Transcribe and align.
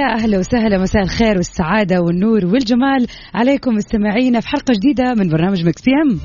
يا 0.00 0.14
أهلا 0.14 0.38
وسهلا 0.38 0.78
مساء 0.78 1.02
الخير 1.02 1.36
والسعادة 1.36 2.00
والنور 2.00 2.46
والجمال. 2.46 3.06
عليكم 3.34 3.74
مستمعينا 3.74 4.40
في 4.40 4.48
حلقة 4.48 4.74
جديدة 4.74 5.14
من 5.14 5.28
برنامج 5.28 5.64
Mix 5.64 5.82
PM. 5.82 6.20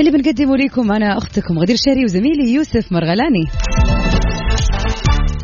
اللي 0.00 0.10
بنقدمه 0.10 0.56
لكم 0.56 0.92
أنا 0.92 1.18
أختكم 1.18 1.58
غدير 1.58 1.76
شهري 1.86 2.04
وزميلي 2.04 2.52
يوسف 2.52 2.92
مرغلاني. 2.92 3.44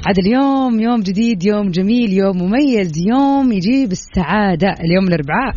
عاد 0.06 0.18
اليوم 0.18 0.80
يوم 0.80 1.00
جديد 1.00 1.44
يوم 1.44 1.70
جميل 1.70 2.12
يوم 2.12 2.42
مميز 2.42 2.92
يوم 2.98 3.52
يجيب 3.52 3.92
السعادة. 3.92 4.68
اليوم 4.68 5.08
الأربعاء. 5.08 5.54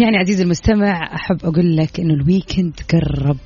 يعني 0.00 0.16
عزيزي 0.16 0.44
المستمع 0.44 1.14
أحب 1.14 1.36
أقول 1.44 1.76
لك 1.76 2.00
إنه 2.00 2.14
ال 2.14 2.22
weekend 2.22 2.80
قرب 2.92 3.36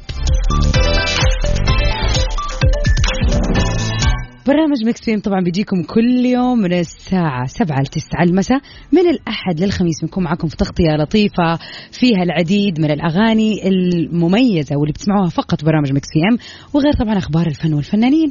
برنامج 4.46 4.84
Mix 4.86 5.00
PM 5.06 5.20
طبعا 5.20 5.41
بيجيكم 5.41 5.83
كل 5.83 6.27
يوم 6.27 6.58
من 6.58 6.72
الساعة 6.72 7.46
7 7.46 7.80
ل 7.83 7.86
9 7.86 8.22
المساء 8.22 8.60
من 8.92 9.08
الأحد 9.08 9.60
للخميس 9.60 10.00
بنكون 10.02 10.24
معكم 10.24 10.48
في 10.48 10.56
تغطية 10.56 10.96
لطيفة 10.96 11.58
فيها 12.00 12.22
العديد 12.22 12.80
من 12.80 12.91
الأغاني 12.91 13.68
المميزة 13.68 14.77
واللي 14.77 14.92
بتسمعوها 14.92 15.28
فقط 15.28 15.64
برنامج 15.64 15.92
Mix 15.92 16.09
PM 16.14 16.39
وغير 16.74 16.92
طبعا 16.92 17.18
أخبار 17.18 17.46
الفن 17.46 17.74
والفنانين. 17.74 18.30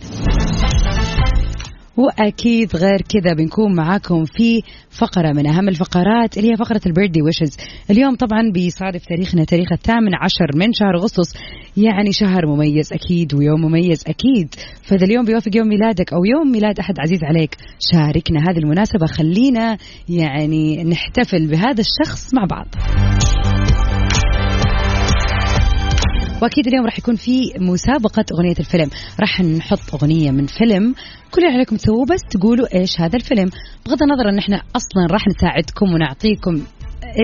وأكيد 2.00 2.76
غير 2.76 3.02
كذا 3.02 3.34
بنكون 3.34 3.76
معاكم 3.76 4.26
في 4.26 4.62
فقرة 4.90 5.32
من 5.34 5.48
أهم 5.48 5.70
الفقرات 5.70 6.38
اللي 6.38 6.52
هي 6.52 6.58
فقرة 6.58 6.82
ال 6.86 6.90
birthday 6.90 7.22
wishes. 7.22 7.58
اليوم 7.92 8.16
طبعا 8.16 8.52
بيصادف 8.54 9.06
تاريخنا 9.06 9.44
تاريخ 9.44 9.72
الثامن 9.72 10.16
عشر 10.16 10.48
من 10.56 10.74
شهر 10.74 10.96
أغسطس 10.96 11.34
يعني 11.78 12.12
شهر 12.12 12.46
مميز 12.46 12.94
أكيد 12.94 13.34
ويوم 13.34 13.62
مميز 13.62 14.04
أكيد. 14.08 14.56
فإذا 14.84 15.06
اليوم 15.06 15.26
بيوافق 15.26 15.56
يوم 15.56 15.68
ميلادك 15.68 16.14
أو 16.14 16.26
يوم 16.26 16.52
ميلاد 16.52 16.80
أحد 16.80 16.96
عزيز 17.00 17.24
عليك 17.24 17.56
شاركنا 17.92 18.40
هذه 18.50 18.58
المناسبة. 18.58 19.06
خلينا 19.06 19.78
يعني 20.10 20.84
نحتفل 20.84 21.48
بهذا 21.48 21.82
الشخص 21.82 22.34
مع 22.34 22.46
بعض. 22.46 22.68
وأكيد 26.42 26.68
اليوم 26.68 26.86
راح 26.86 27.00
يكون 27.00 27.16
في 27.16 27.52
مسابقة 27.60 28.26
أغنية 28.34 28.56
الفيلم. 28.60 28.90
راح 29.20 29.42
نحط 29.42 29.94
أغنية 29.94 30.32
من 30.32 30.46
فيلم. 30.46 30.96
كل 31.32 31.42
اللي 31.42 31.56
عليكم 31.56 31.76
تسووه 31.76 32.06
بس 32.06 32.22
تقولوا 32.30 32.76
إيش 32.76 33.02
هذا 33.02 33.16
الفيلم. 33.16 33.50
بغض 33.86 34.04
النظر 34.04 34.30
إن 34.30 34.38
إحنا 34.38 34.56
أصلا 34.76 35.08
راح 35.12 35.28
نساعدكم 35.28 35.94
ونعطيكم 35.94 36.62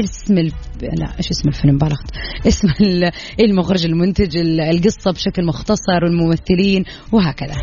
اسم 0.04 0.38
الف... 0.38 0.54
لا 0.82 1.18
إيش 1.18 1.30
اسم 1.32 1.50
الفيلم؟ 1.50 1.78
بالغت 1.78 2.12
اسم 2.48 2.68
ال- 2.82 3.12
المخرج 3.40 3.86
المنتج 3.86 4.38
ال- 4.38 4.62
القصة 4.62 5.12
بشكل 5.12 5.46
مختصر 5.46 6.04
والممثلين 6.04 6.84
وهكذا. 7.12 7.56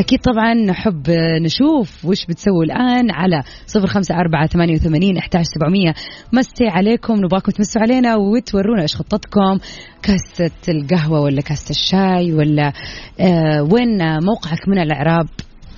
أكيد 0.00 0.20
طبعا 0.20 0.54
نحب 0.54 1.10
نشوف 1.42 2.04
وش 2.04 2.26
بتسووا 2.26 2.64
الآن 2.64 3.10
على 3.10 3.42
صفر 3.66 3.86
خمسة 3.86 4.14
أربعة 4.14 4.46
ثمانية 4.46 4.74
وثمانين 4.74 5.16
أحتاج 5.16 5.44
سبعمية. 5.54 5.94
مسي 6.32 6.68
عليكم 6.68 7.14
نبغاكم 7.14 7.52
تمسوا 7.52 7.82
علينا 7.82 8.16
وتورونا 8.16 8.82
إيش 8.82 8.96
خطتكم. 8.96 9.58
كاسة 10.02 10.50
القهوة 10.68 11.20
ولا 11.20 11.40
كاسة 11.40 11.70
الشاي 11.70 12.32
ولا 12.32 12.72
آه 13.20 13.62
وين 13.62 13.98
موقعك 14.24 14.68
من 14.68 14.78
الإعراب 14.78 15.28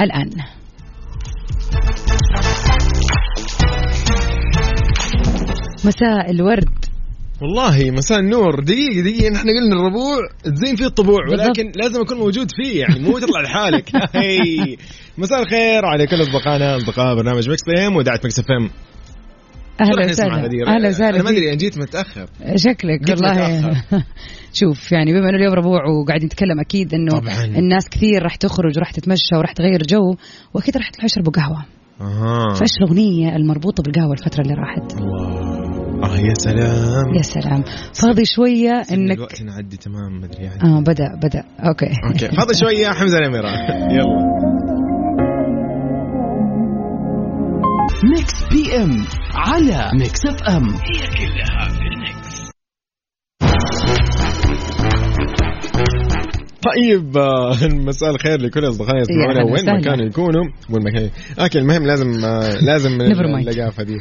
الآن؟ 0.00 0.31
مساء 5.84 6.31
الورد. 6.31 6.81
والله 7.42 7.91
مساء 7.91 8.19
النور. 8.19 8.60
دقيقة 8.60 9.00
دقيقة 9.03 9.30
نحن 9.32 9.48
قلنا 9.48 9.76
الربوع. 9.76 10.19
تزين 10.44 10.76
فيه 10.76 10.86
الطبوع. 10.86 11.20
ولكن 11.30 11.72
لازم 11.76 12.00
أكون 12.00 12.19
موجود 12.19 12.48
فيه 12.50 12.80
يعني 12.80 12.98
مو 13.00 13.19
تطلع 13.19 13.41
لحالك. 13.41 13.91
مساء 15.19 15.42
الخير 15.42 15.84
على 15.84 16.06
كل 16.06 16.22
أصدقائنا 16.22 16.76
أصدقاء 16.76 17.16
برنامج 17.16 17.50
Mix 17.50 17.65
PM 17.65 17.97
وإذاعة 17.97 18.25
Mix 18.25 18.38
FM 18.38 18.71
أهلا 19.80 20.10
وسهلا. 20.10 20.34
أهلا 20.66 20.88
وسهلا. 20.88 21.16
أنا 21.16 21.22
ما 21.22 21.28
فيك. 21.28 21.36
أدري 21.38 21.48
أنا 21.48 21.56
جيت 21.56 21.78
متأخر. 21.78 22.26
شكلك 22.56 23.00
والله. 23.08 23.82
شوف 24.60 24.92
يعني 24.92 25.12
بما 25.12 25.28
إنه 25.28 25.38
اليوم 25.38 25.54
ربوع 25.54 25.80
وقاعدين 25.86 26.26
نتكلم 26.26 26.60
أكيد 26.60 26.94
إنه 26.94 27.10
طبعاً. 27.20 27.44
الناس 27.44 27.88
كثير 27.88 28.22
راح 28.22 28.36
تخرج 28.36 28.76
وراح 28.76 28.91
تتمشى 28.91 29.36
وراح 29.38 29.53
تغير 29.53 29.82
جو 29.82 30.14
وأكيد 30.54 30.76
راح 30.76 30.91
تروحوا 30.91 31.06
يشربوا 31.06 31.32
قهوة. 31.32 31.64
أها. 32.00 32.54
فايش 32.54 32.70
الاغنيه 32.80 33.36
المربوطة 33.36 33.82
بالقهوة 33.82 34.12
الفترة 34.12 34.41
اللي 34.42 34.54
راحت. 34.54 34.92
الله. 34.92 35.52
آه 36.12 36.17
يا 36.17 36.34
سلام. 36.34 37.15
يا 37.15 37.23
سلام. 37.23 37.65
فاضي 38.03 38.25
شوية 38.25 38.83
انك 38.93 39.17
الوقت 39.17 39.41
ينعدي 39.41 39.77
تمام 39.77 40.21
ما 40.21 40.27
أدري 40.27 40.45
يعني. 40.45 40.62
آه 40.62 40.81
بدأ 40.81 41.15
بدأ. 41.23 41.45
أوكي. 41.61 41.91
أوكي. 42.05 42.37
فاضل 42.37 42.56
شوية 42.56 42.89
حمزة 42.89 43.19
الأميرة. 43.19 43.49
يلا. 43.97 44.33
ميكس 48.05 48.33
بي 48.53 48.77
ام 48.83 49.05
على 49.34 49.91
ميكس 49.99 50.21
اف 50.27 50.43
ام 50.43 50.69
هي 50.69 51.06
كلها 51.06 51.69
في 51.69 51.81
الميكس. 51.95 52.22
طيب 56.62 57.17
آه، 57.17 57.56
مساء 57.89 58.11
الخير 58.11 58.41
لكل 58.41 58.69
اصدقائنا 58.69 58.99
يا 58.99 59.03
يسمعونا 59.03 59.53
وين. 59.53 59.67
ما 59.67 59.81
كانوا 59.81 60.06
يكونوا 60.06 60.45
وين 60.71 60.83
ما 60.84 60.91
كانوا 60.91 61.09
okay 61.41 61.59
المهم 61.59 61.87
لازم 61.87 62.25
آه، 62.25 62.61
لازم. 62.61 63.00
اللقافة 63.00 63.83
دي 63.83 63.97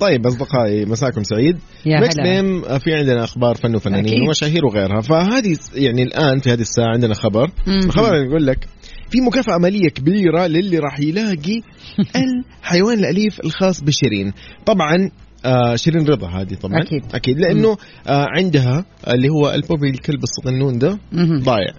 طيب 0.00 0.26
أصدقائي 0.26 0.84
مساكم 0.84 1.22
سعيد 1.22 1.56
هلا. 1.86 2.22
PM 2.22 2.64
آه، 2.64 2.78
في 2.78 2.94
عندنا 2.94 3.24
أخبار 3.24 3.54
فن 3.54 3.74
وفنانين. 3.76 4.22
ومشاهير 4.22 4.66
وغيرها 4.66 5.00
فهذه 5.00 5.58
يعني 5.74 6.02
الآن 6.02 6.38
في 6.38 6.50
هذه 6.52 6.60
الساعة 6.60 6.92
عندنا 6.92 7.14
خبر. 7.14 7.50
الخبر 7.68 8.14
يقول 8.14 8.46
لك 8.46 8.68
في 9.10 9.20
مكافأة 9.20 9.58
مالية 9.58 9.88
كبيرة 9.88 10.46
للي 10.46 10.78
راح 10.78 11.00
يلاقي 11.00 11.60
الحيوان 12.60 12.98
الأليف 12.98 13.40
الخاص 13.44 13.80
بشيرين 13.80 14.32
طبعا 14.66 15.10
آه 15.44 15.76
شيرين 15.76 16.06
رضا 16.06 16.28
هذه 16.28 16.54
طبعا 16.54 16.82
أكيد. 16.82 17.02
أكيد 17.14 17.38
لأنه 17.40 17.76
آه 18.06 18.26
عندها 18.38 18.84
اللي 19.08 19.28
هو 19.28 19.50
البوبي 19.54 19.90
الكلب 19.90 20.20
الصغنون 20.22 20.78
ده. 20.78 20.98
ضايع 21.42 21.72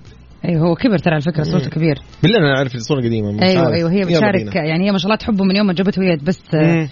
أيوه 0.49 0.67
هو 0.67 0.75
كبر 0.75 0.97
ترى 0.97 1.13
على 1.13 1.21
فكرة 1.21 1.43
صوته 1.43 1.69
كبير 1.69 1.95
بالله 2.23 2.37
أنا 2.39 2.57
عارف 2.57 2.75
الصورة 2.75 2.99
قديمة 3.01 3.31
مش 3.31 3.41
أيوه 3.43 3.63
عارف. 3.63 3.73
أيوه 3.73 3.91
هي 3.91 4.01
بتشارك. 4.01 4.55
يعني 4.55 4.87
هي 4.87 4.91
ما 4.91 4.97
شاء 4.97 5.05
الله 5.05 5.15
تحبه 5.15 5.43
من 5.43 5.55
يوم 5.55 5.67
ما 5.67 5.73
جابته 5.73 6.01
وهي 6.01 6.17
بس 6.27 6.41
آه، 6.55 6.75
مم. 6.75 6.87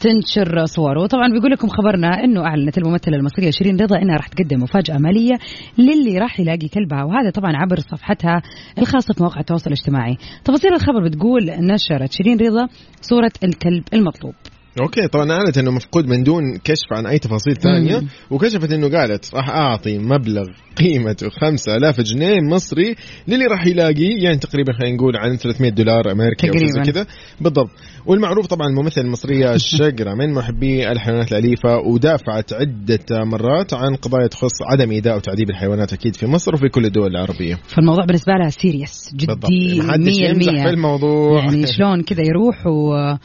تنشر 0.00 0.64
صوره 0.64 1.02
وطبعا 1.02 1.28
بيقول 1.32 1.50
لكم 1.50 1.68
خبرنا 1.68 2.24
إنه 2.24 2.40
أعلنت 2.40 2.78
الممثلة 2.78 3.16
المصرية 3.16 3.50
شيرين 3.50 3.76
رضا 3.80 3.96
إنها 4.02 4.16
راح 4.16 4.28
تقدم 4.28 4.62
مفاجأة 4.62 4.96
مالية 4.98 5.38
للي 5.78 6.18
راح 6.18 6.40
يلاقي 6.40 6.68
كلبها 6.68 7.04
وهذا 7.04 7.30
طبعا 7.30 7.56
عبر 7.56 7.80
صفحتها 7.80 8.42
الخاصة 8.78 9.14
في 9.14 9.22
مواقع 9.22 9.40
التواصل 9.40 9.66
الاجتماعي 9.66 10.16
تفاصيل 10.44 10.74
الخبر 10.74 11.04
بتقول 11.04 11.42
نشرت 11.50 12.12
شيرين 12.12 12.38
رضا 12.40 12.68
صورة 13.00 13.32
الكلب 13.44 13.84
المطلوب 13.94 14.34
أوكي 14.80 15.08
طبعا 15.08 15.32
أعلنت 15.32 15.58
إنه 15.58 15.70
مفقود 15.70 16.06
من 16.06 16.22
دون 16.22 16.42
كشف 16.64 16.92
عن 16.92 17.06
أي 17.06 17.18
تفاصيل 17.18 17.56
ثانية 17.56 18.00
مم. 18.00 18.08
وكشفت 18.30 18.72
إنه 18.72 18.88
قالت 18.88 19.34
راح 19.34 19.50
أعطي 19.50 19.98
مبلغ 19.98 20.46
قيمته 20.76 21.28
5000 21.28 22.00
جنيه 22.00 22.40
مصري 22.40 22.94
للي 23.28 23.44
راح 23.46 23.66
يلاقي 23.66 24.22
يعني 24.22 24.36
تقريبا 24.36 24.72
خلينا 24.72 24.96
نقول 24.96 25.16
عن 25.16 25.36
300 25.36 25.70
دولار 25.70 26.12
أمريكي 26.12 26.48
أو 26.48 26.52
زي. 26.56 26.92
كذا. 26.92 27.06
بالضبط. 27.40 27.70
والمعروف 28.06 28.46
طبعا 28.46 28.68
الممثلة 28.68 29.04
المصرية 29.04 29.54
الشقرة 29.60 30.14
من 30.14 30.32
محبي 30.34 30.92
الحيوانات 30.92 31.32
الأليفة 31.32 31.78
ودافعت 31.78 32.52
عدة 32.52 33.24
مرات 33.24 33.74
عن 33.74 33.94
قضايا 33.94 34.26
تخص 34.26 34.62
عدم 34.62 34.90
إيذاء 34.90 35.16
وتعذيب 35.16 35.50
الحيوانات 35.50 35.92
أكيد 35.92 36.16
في 36.16 36.26
مصر 36.26 36.54
وفي 36.54 36.68
كل 36.68 36.84
الدول 36.84 37.10
العربية. 37.10 37.54
فالموضوع 37.54 38.04
بالنسبة 38.04 38.32
لها 38.32 38.48
سيريس 38.48 39.10
جدي 39.14 39.78
ما 39.78 39.92
حدش 39.92 40.18
يمزح 40.18 40.52
في 40.52 40.62
100% 40.62 40.66
الموضوع. 40.66 41.44
يعني 41.44 41.66
شلون 41.66 42.02
كذا 42.02 42.22
يروح 42.22 42.66
و... 42.66 43.16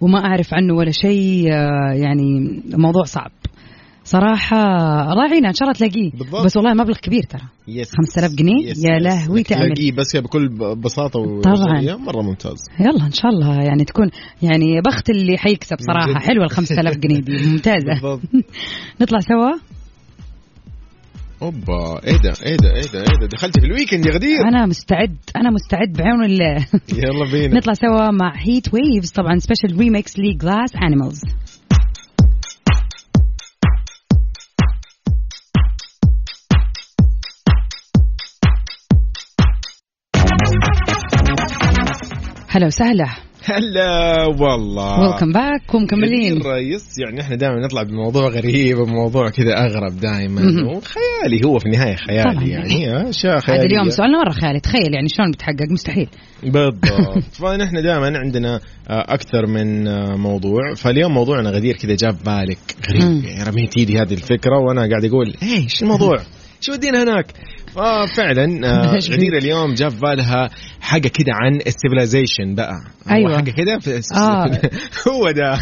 وما 0.00 0.18
أعرف 0.18 0.54
عنه 0.54 0.74
ولا 0.74 0.90
شيء 0.90 1.52
آه، 1.52 1.92
يعني 1.92 2.60
موضوع 2.76 3.04
صعب. 3.04 3.30
صراحة 4.06 4.56
راعينا 5.14 5.48
إن 5.48 5.54
شاء 5.54 5.62
الله 5.68 5.72
تلاقيه. 5.78 6.10
بالضبط. 6.10 6.44
بس 6.44 6.56
والله 6.56 6.74
مبلغ 6.74 6.96
كبير 6.96 7.22
ترى. 7.22 7.42
Yes 7.68 7.90
5000 7.96 8.30
جنيه؟ 8.34 8.70
Yes 8.70 8.84
يا. 8.84 8.98
لهوي 8.98 9.42
تعمل. 9.42 9.64
تلاقيه 9.74 9.92
بس 9.92 10.16
بكل 10.16 10.48
بساطة 10.76 11.40
طبعاً. 11.40 11.96
مرة 11.96 12.22
ممتاز. 12.22 12.56
يلا 12.80 13.06
إن 13.06 13.12
شاء 13.12 13.30
الله 13.30 13.54
يعني 13.54 13.84
تكون 13.84 14.10
يعني 14.42 14.80
بخت 14.86 15.10
اللي 15.10 15.38
حيكسب 15.38 15.76
صراحة. 15.80 16.20
حلوة 16.20 16.44
ال 16.44 16.50
5000 16.50 16.96
جنيه 16.96 17.20
دي. 17.20 17.32
ممتازة. 17.50 18.20
نطلع 19.00 19.18
سوا. 19.20 19.73
أوبا 21.42 22.00
إيه 22.06 22.16
ده 22.16 22.34
إيه 22.46 22.56
ده 22.56 22.74
إيه 22.74 22.86
ده 22.92 23.00
إيه 23.00 23.18
ده 23.20 23.26
دخلت 23.26 23.60
في 23.60 23.66
ال 23.66 23.71
weekend 23.71 24.06
يا 24.06 24.12
غدير. 24.12 24.40
أنا 24.48 24.66
مستعد 24.66 25.16
أنا 25.36 25.50
مستعد 25.50 25.92
بعون 25.92 26.24
الله. 26.24 26.66
يلا 27.04 27.30
بينا. 27.32 27.56
نطلع 27.56 27.72
سوا 27.74 28.10
مع 28.10 28.32
Heat 28.36 28.74
Waves 28.74 29.10
طبعا 29.10 29.38
special 29.38 29.78
remix 29.78 30.18
ل 30.18 30.32
Glass 30.34 30.76
Animals 30.76 31.20
هلا 42.48 42.66
وسهلا. 42.66 43.06
هلا 43.44 44.24
والله. 44.26 45.00
ويلكم 45.00 45.32
باك 45.32 45.74
ومكملين 45.74 46.32
غدير 46.32 46.46
رئيس 46.46 46.98
يعني 46.98 47.20
إحنا 47.20 47.36
دائما 47.36 47.60
نطلع 47.60 47.82
بموضوع 47.82 48.28
غريب 48.28 48.78
وموضوع 48.78 49.28
كذا 49.28 49.52
أغرب 49.66 50.00
دائما. 50.00 50.42
وخيالي 50.42 51.46
هو 51.46 51.58
في 51.58 51.66
النهاية 51.66 51.96
خيالي 51.96 52.34
طبعاً. 52.34 52.44
يعني 52.44 53.08
أشياء 53.08 53.32
هذا 53.32 53.40
خيالية. 53.40 53.66
اليوم 53.66 53.90
سؤالنا 53.90 54.18
مرة 54.18 54.32
خيالي 54.32 54.60
تخيل 54.60 54.94
يعني 54.94 55.08
شلون 55.08 55.30
بتحقق؟ 55.30 55.70
مستحيل. 55.70 56.08
بالضبط. 56.42 57.18
فنحن 57.40 57.82
دائما 57.82 58.18
عندنا 58.18 58.60
آه، 58.88 59.04
أكثر 59.08 59.46
من 59.46 59.88
آه، 59.88 60.16
موضوع. 60.16 60.74
فاليوم 60.76 61.14
موضوعنا 61.14 61.50
غدير 61.50 61.76
كذا 61.76 61.94
جاب 61.94 62.16
بالك. 62.24 62.58
غريب. 62.90 63.24
يعني 63.24 63.50
رميت 63.50 63.76
ايدي 63.78 63.98
هذه 63.98 64.14
الفكرة 64.14 64.58
وأنا 64.58 64.80
قاعد 64.80 65.04
أقول 65.04 65.34
إيش 65.42 65.82
الموضوع؟ 65.82 66.16
شو 66.66 66.72
ودينا 66.72 67.02
هناك؟ 67.02 67.26
ففعلا 67.74 68.68
آه، 68.68 68.98
غدير 69.12 69.36
اليوم 69.36 69.74
جاب 69.74 69.92
بالها 70.00 70.50
حاجة 70.80 71.08
كده 71.08 71.32
عن 71.32 71.56
السيفلايزيشن 71.56 72.54
بقى 72.54 72.74
أيوة. 73.10 73.36
حاجة 73.36 73.50
كده 73.50 73.78
آه. 74.16 74.60
هو 75.08 75.30
ده 75.30 75.52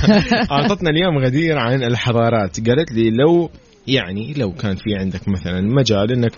أعطتنا 0.51 0.91
اليوم 0.91 1.19
غدير 1.19 1.59
عن 1.59 1.83
الحضارات 1.83 2.69
قالت 2.69 2.93
لي 2.93 3.11
لو 3.11 3.51
يعني 3.87 4.35
لو 4.37 4.53
كان 4.53 4.75
في 4.75 4.95
عندك 5.01 5.29
مثلا 5.29 5.61
مجال 5.61 6.13
إنك 6.13 6.33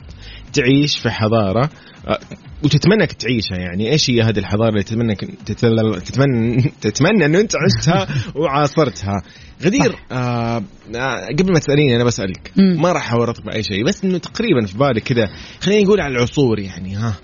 تعيش 0.54 0.98
في 0.98 1.10
حضارة 1.10 1.70
آه، 2.08 2.18
وتتمنى 2.64 3.00
انك 3.02 3.12
تعيشها 3.12 3.56
يعني. 3.56 3.92
إيش 3.92 4.10
هي 4.10 4.22
هذه 4.22 4.38
الحضارة 4.38 4.68
اللي 4.68 4.82
تتمنى 4.82 5.14
تتمنى 5.46 6.00
تتمنى, 6.00 6.62
تتمنى 6.80 7.24
انه 7.26 7.40
أنت 7.40 7.52
عشتها 7.56 8.08
وعاصرتها؟ 8.40 9.22
غدير 9.62 9.96
آه 10.12 10.62
آه 10.96 11.26
قبل 11.38 11.52
ما 11.52 11.58
تسأليني 11.58 11.96
أنا 11.96 12.04
بسألك. 12.04 12.52
ما 12.56 12.92
راح 12.92 13.12
اورطك 13.12 13.44
بأي 13.44 13.62
شيء 13.62 13.84
بس 13.84 14.04
إنه 14.04 14.18
تقريبا 14.18 14.66
في 14.66 14.78
بالك 14.78 15.02
كذا. 15.02 15.28
خلينا 15.60 15.82
نقول 15.82 16.00
على 16.00 16.16
العصور 16.16 16.58
يعني 16.58 16.96
ها. 16.96 17.14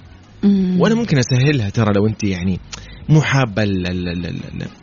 وأنا 0.78 0.94
ممكن 0.94 1.18
أسهلها 1.18 1.70
ترى 1.70 1.92
لو 1.96 2.06
أنت 2.06 2.24
يعني 2.24 2.60
مو 3.08 3.20
حابه 3.20 3.62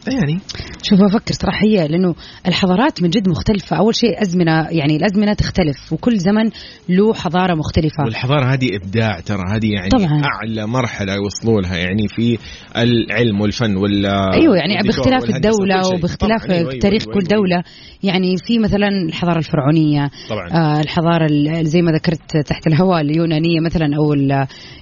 يعني 0.07 0.39
شوف 0.83 0.99
أفكر 1.01 1.33
صراحة 1.33 1.65
هي 1.65 1.87
لأنه 1.87 2.15
الحضارات 2.47 3.03
من 3.03 3.09
جد 3.09 3.29
مختلفة 3.29 3.75
أول 3.77 3.95
شيء 3.95 4.21
أزمنة 4.21 4.67
يعني 4.69 4.95
الأزمنة 4.95 5.33
تختلف 5.33 5.93
وكل 5.93 6.17
زمن 6.17 6.49
له 6.89 7.13
حضارة 7.13 7.55
مختلفة 7.55 8.03
والحضارة 8.05 8.53
هذه 8.53 8.75
إبداع 8.75 9.19
ترى 9.19 9.41
هذه 9.51 9.71
يعني 9.73 9.89
طبعاً. 9.89 10.21
أعلى 10.33 10.67
مرحلة 10.67 11.13
وصلوا 11.21 11.61
لها 11.61 11.77
يعني 11.77 12.07
في 12.07 12.37
العلم 12.77 13.41
والفن 13.41 13.75
وال 13.75 14.05
أيوه 14.05 14.57
يعني 14.57 14.77
باختلاف 14.87 15.23
الدولة. 15.23 15.87
وباختلاف 15.93 16.45
أيوة، 16.49 16.69
أيوة، 16.71 16.79
تاريخ 16.81 17.01
أيوة، 17.03 17.13
كل 17.13 17.27
أيوة. 17.31 17.41
دولة 17.41 17.63
يعني 18.03 18.37
في 18.37 18.59
مثلا 18.59 18.87
الحضارة 18.87 19.37
الفرعونية 19.37 20.09
طبعا 20.29 20.47
آه 20.51 20.79
الحضارة 20.81 21.25
ال- 21.25 21.65
زي 21.65 21.81
ما 21.81 21.91
ذكرت 21.91 22.37
تحت 22.47 22.67
الهواء 22.67 23.01
اليونانية 23.01 23.59
مثلا 23.59 23.85
أو 23.97 24.13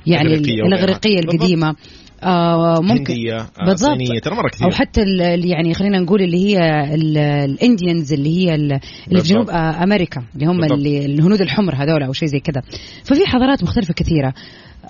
يعني. 0.05 0.33
الإغريقية 0.33 1.21
بالضبط. 1.21 1.77
آه 2.23 2.81
ممكن 2.81 2.97
هنديه 3.13 3.35
آه، 3.37 3.65
بالضبط. 3.65 3.91
صينيه 3.97 4.19
ترى 4.19 4.35
مرة 4.35 4.49
كثير 4.49 4.67
أو 4.67 4.71
حتى 4.71 5.01
يعني 5.43 5.73
خلينا 5.73 5.99
نقول 5.99 6.21
اللي 6.21 6.37
هي 6.45 6.57
ال- 6.95 7.17
الإنديانز 7.17 8.13
اللي 8.13 8.37
هي 8.37 8.55
ال- 8.55 8.79
اللي 9.07 9.21
في 9.21 9.27
جنوب. 9.27 9.49
آه، 9.49 9.83
أمريكا 9.83 10.23
اللي 10.35 10.45
هم 10.45 10.57
بالضبط. 10.57 10.77
اللي 10.77 11.05
الهنود 11.05 11.41
الحمر 11.41 11.75
هذول 11.75 12.03
أو 12.03 12.13
شيء 12.13 12.27
زي 12.27 12.39
كذا 12.39 12.61
ففي 13.03 13.25
حضارات 13.27 13.63
مختلفة 13.63 13.93
كثيرة 13.93 14.33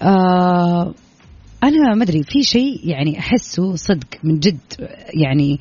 آه 0.01 0.93
أنا 1.63 1.95
ما 1.95 2.03
أدري 2.03 2.23
في 2.23 2.43
شيء 2.43 2.79
يعني 2.83 3.19
أحسه 3.19 3.75
صدق 3.75 4.07
من 4.23 4.39
جد 4.39 4.57
يعني 5.13 5.59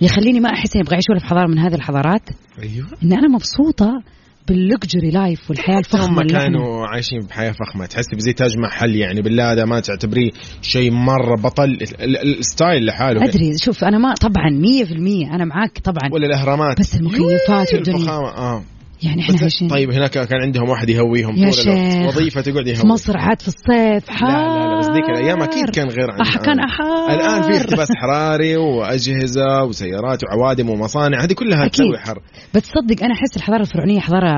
يخليني 0.00 0.40
ما 0.40 0.48
أحس 0.50 0.76
إني 0.76 0.82
أبغى 0.84 0.94
اعيش 0.94 1.04
ولا 1.10 1.18
في 1.18 1.26
حضارة 1.26 1.46
من 1.46 1.58
هذه 1.58 1.74
الحضارات 1.74 2.22
أيوه 2.62 2.86
إن 3.02 3.12
أنا 3.12 3.28
مبسوطة 3.28 4.02
بال 4.48 4.63
luxury 4.63 5.10
life 5.10 5.50
والحياة 5.50 5.78
الفخمه 5.78 6.22
هم 6.22 6.26
كانوا 6.26 6.86
عايشين 6.86 7.18
بحياة 7.20 7.52
فخمة. 7.52 7.86
تحس 7.86 8.14
بزي 8.14 8.32
تاج 8.32 8.58
محل 8.58 8.96
يعني 8.96 9.22
بالله 9.22 9.52
هذا 9.52 9.64
ما 9.64 9.80
تعتبريه 9.80 10.30
شيء 10.62 10.90
مرة 10.90 11.36
بطل. 11.36 11.64
ال- 11.64 12.02
ال- 12.02 12.38
ال 12.38 12.46
style 12.46 12.86
لحاله. 12.86 13.24
أدري 13.24 13.58
شوف 13.58 13.84
أنا 13.84 13.98
ما 13.98 14.14
طبعا 14.14 14.50
100% 14.50 15.34
أنا 15.34 15.44
معاك 15.44 15.78
طبعا. 15.78 16.10
ولا 16.12 16.26
الأهرامات. 16.26 16.80
بس 16.80 16.94
المكيفات 16.94 17.74
والدنيا. 17.74 18.10
آه. 18.10 18.62
يعني 19.02 19.22
إحنا 19.22 19.36
عايشين 19.40 19.68
طيب 19.68 19.90
هناك 19.90 20.10
كان 20.10 20.40
عندهم 20.42 20.68
واحد 20.68 20.88
يهويهم. 20.90 21.36
يا 21.36 21.50
طول 21.50 21.60
الوقت. 21.60 22.16
وظيفة 22.16 22.40
تقعد 22.40 22.64
في 22.64 22.70
يهوي. 22.70 22.88
مصر 22.90 23.16
عاد 23.18 23.40
في 23.42 23.48
الصيف 23.48 24.10
حار 24.10 24.30
لا 24.30 24.58
لا 24.58 24.72
لا 24.74 24.78
بس 24.78 24.86
ذيك 24.86 25.08
الأيام 25.10 25.42
أكيد 25.42 25.70
كان 25.70 25.88
غير 25.88 26.10
عن 26.10 26.20
أح. 26.20 26.36
كان 26.36 26.60
أحار. 26.60 27.10
الآن 27.14 27.42
في 27.42 27.56
احتباس 27.56 27.88
حراري 27.96 28.56
وأجهزة 28.56 29.64
وسيارات 29.64 30.24
وعوادم 30.24 30.70
ومصانع 30.70 31.24
هذه 31.24 31.32
كلها. 31.32 31.68
تسوي 31.68 31.98
حر. 31.98 32.18
بس 32.54 32.62
تصدق 32.62 33.04
أنا 33.04 33.14
أحس 33.14 33.36
الحضارة 33.36 33.60
الفرعونية 33.60 34.00
حضارة 34.00 34.34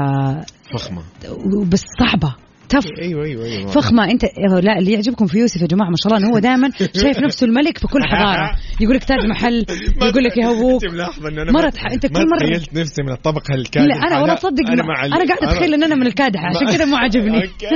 فخمة. 0.75 1.03
بس 1.73 1.85
صعبة. 2.01 2.35
تف. 2.71 2.87
أيوه 3.03 3.25
أيوه 3.25 3.45
أيوه 3.45 3.67
فخمة 3.67 4.11
انت 4.11 4.23
لا 4.63 4.79
اللي 4.79 4.93
يعجبكم 4.93 5.27
في 5.27 5.39
يوسف 5.39 5.63
يا 5.63 5.67
جماعة 5.67 5.89
ما 5.89 5.97
شاء 6.03 6.15
الله 6.17 6.29
هو 6.29 6.39
دائما 6.39 6.71
شايف 7.03 7.19
نفسه 7.19 7.45
الملك 7.47 7.79
في 7.79 7.87
كل 7.87 8.01
حضارة. 8.05 8.51
يقول 8.81 8.97
لك 8.97 9.05
تاج 9.05 9.27
محل 9.27 9.67
يقول 10.09 10.25
لك 10.25 10.37
يهووك. 10.37 10.85
انت 10.85 10.95
مرة 11.51 11.73
أنت 11.93 12.07
ما 12.07 12.13
كل 12.13 12.27
مرة- 12.27 12.39
تخيلت 12.39 12.75
نفسي 12.75 13.03
من 13.03 13.13
الطبقة 13.13 13.55
الكادحة. 13.55 13.87
لا 13.87 14.07
أنا 14.07 14.21
ولا 14.23 14.35
تصدق 14.35 14.71
أنا 14.71 14.83
مع 14.83 15.07
أنا 15.07 15.15
قاعدة 15.17 15.35
أتخيل 15.53 15.75
إن 15.75 15.85
أنا 15.85 15.95
من 15.95 16.07
الكادحة. 16.07 16.47
عشان 16.47 16.67
كذا 16.77 16.85
مو 16.85 16.97
عاجبني. 16.97 17.37
Okay. 17.37 17.67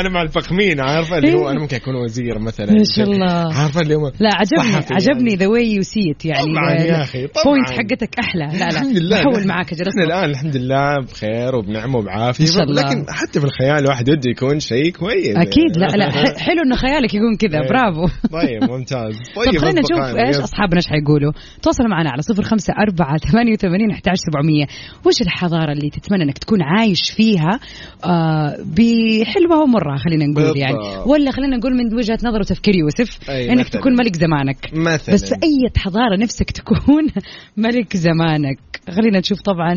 أنا 0.00 0.08
مع 0.08 0.22
الفخمين 0.22 0.80
عارفه 0.80 1.18
اللي 1.18 1.34
هو 1.34 1.50
أنا 1.50 1.60
ممكن 1.60 1.76
أكون 1.76 1.94
وزير 1.94 2.38
مثلا. 2.38 2.72
ما 2.72 2.84
شاء 2.96 3.10
الله. 3.10 3.54
عارفه 3.54 3.80
اللي 3.80 3.94
هو 3.94 4.12
لا 4.20 4.30
عجبني 4.34 4.72
صحفي 4.72 4.94
عجبني 4.94 5.30
يعني. 5.30 5.34
the 5.34 5.46
way 5.46 5.72
you 5.74 5.82
see 5.82 6.00
it 6.16 6.24
يعني 6.24 6.42
طبعاً 6.52 6.70
يا 6.72 7.02
أخي، 7.02 7.26
طبعاً. 7.26 7.44
point 7.44 7.70
حقتك 7.70 8.18
أحلى. 8.18 8.44
لا 8.52 8.58
لا 8.58 8.68
الحمد 8.70 8.96
لله. 8.98 9.20
بحول 9.20 9.46
معاك 9.46 9.72
أصبر. 9.72 10.04
الآن 10.04 10.30
الحمد 10.30 10.56
لله 10.56 11.00
بخير 11.12 11.56
وبنعمة 11.56 11.98
وبعافية. 11.98 12.44
لكن 12.64 13.04
حتى 13.08 13.40
في 13.40 13.46
الخيال 13.46 13.91
الواحد 13.92 14.10
وده 14.10 14.30
يكون 14.30 14.60
شيء 14.60 14.90
كويس. 14.92 15.36
أكيد 15.36 15.76
لا 15.76 15.86
لا 15.86 16.10
حلو 16.46 16.62
إنه 16.66 16.76
خيالك 16.76 17.14
يكون 17.14 17.36
كذا 17.36 17.60
إيه. 17.60 17.68
برافو. 17.68 18.06
طيب 18.32 18.70
ممتاز. 18.70 19.14
طيب 19.36 19.44
طيب 19.52 19.60
خلينا 19.60 19.80
نشوف 19.80 20.16
إيش. 20.16 20.36
أصحابنا 20.36 20.76
إيش 20.76 20.86
حيقولوا. 20.86 21.32
تواصلوا 21.62 21.88
معنا 21.88 22.10
على 22.10 22.22
صفر 22.22 22.42
خمسة 22.42 22.74
أربعة 22.78 23.16
ثمانية 23.18 23.52
وثمانين 23.52 23.90
أحد 23.90 24.02
سبعمية. 24.14 24.64
وش 25.06 25.22
الحضارة 25.22 25.72
اللي 25.72 25.90
تتمنى 25.90 26.22
إنك 26.22 26.38
تكون 26.38 26.62
عايش 26.62 27.10
فيها 27.10 27.60
آه 28.04 28.56
بحلوة 28.64 29.62
ومرة 29.62 29.96
خلينا 29.96 30.24
نقول 30.24 30.42
بالضبط. 30.42 30.56
يعني. 30.58 30.76
ولا 31.06 31.30
خلينا 31.30 31.56
نقول 31.56 31.74
من 31.76 31.94
وجهة 31.94 32.18
نظر 32.24 32.40
وتفكير 32.40 32.76
يوسف 32.76 33.30
إنك 33.30 33.58
مثلاً. 33.66 33.80
تكون 33.80 33.92
ملك 33.92 34.16
زمانك. 34.16 34.70
مثلا. 34.72 35.14
بس 35.14 35.32
أي 35.32 35.70
حضارة 35.76 36.16
نفسك 36.16 36.50
تكون 36.50 37.06
ملك 37.66 37.96
زمانك؟ 37.96 38.58
خلينا 38.90 39.18
نشوف 39.18 39.40
طبعا 39.40 39.74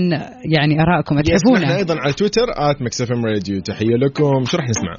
يعني 0.51 0.81
آرائكم. 0.81 1.17
اتحبونا 1.17 1.77
أيضا 1.77 1.95
على 1.99 2.13
تويتر 2.13 2.45
at 2.49 2.81
Mix 2.81 3.01
FM 3.01 3.25
Radio. 3.25 3.61
تحية 3.61 3.95
لكم. 3.95 4.45
شو 4.45 4.57
راح 4.57 4.65
نسمع؟ 4.69 4.97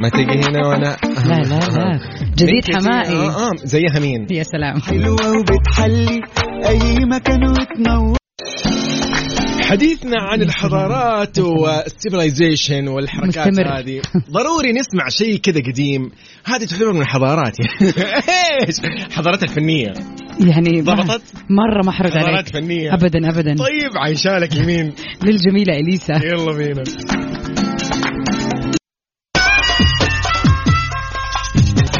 ما 0.00 0.08
تجي 0.08 0.48
هنا 0.48 0.68
وأنا؟ 0.68 0.96
لا 1.26 1.42
لا 1.42 1.58
لا. 1.58 2.00
جديد؟ 2.36 2.76
حماقي. 2.76 3.16
آه 3.16 3.48
آه 3.48 3.50
زيها 3.56 4.00
مين؟ 4.00 4.26
يا 4.30 4.42
سلام. 4.42 4.80
حلوة 4.80 5.38
وبتحلي. 5.38 6.20
أي 6.68 7.04
مكان 7.04 7.48
وتنور. 7.48 8.16
حديثنا 9.62 10.20
عن 10.20 10.42
الحضارات 10.42 11.38
والسيفلايزيشن 11.38 12.88
والحركات 12.88 13.48
مستمر. 13.48 13.78
هذه. 13.78 14.00
ضروري 14.30 14.72
نسمع 14.72 15.08
شيء 15.08 15.36
كذا 15.36 15.60
قديم. 15.60 16.10
هذه 16.44 16.64
تعتبر 16.64 16.92
من 16.92 17.00
الحضارات. 17.00 17.56
إيش؟ 18.66 18.76
حضارات 19.12 19.42
الفنية. 19.42 19.92
يعني 20.40 20.80
ضبطت؟ 20.80 21.22
مرة 21.50 21.84
ما 21.84 21.92
حضارات 21.92 22.16
عليك. 22.24 22.48
فنية. 22.48 22.94
ابدا 22.94 23.28
ابدا. 23.30 23.54
طيب 23.54 23.90
عايشالك 23.96 24.56
يمين. 24.56 24.92
للجميلة 25.24 25.74
إليسا. 25.76 26.14
يلا 26.14 26.56
بينا. 26.56 26.82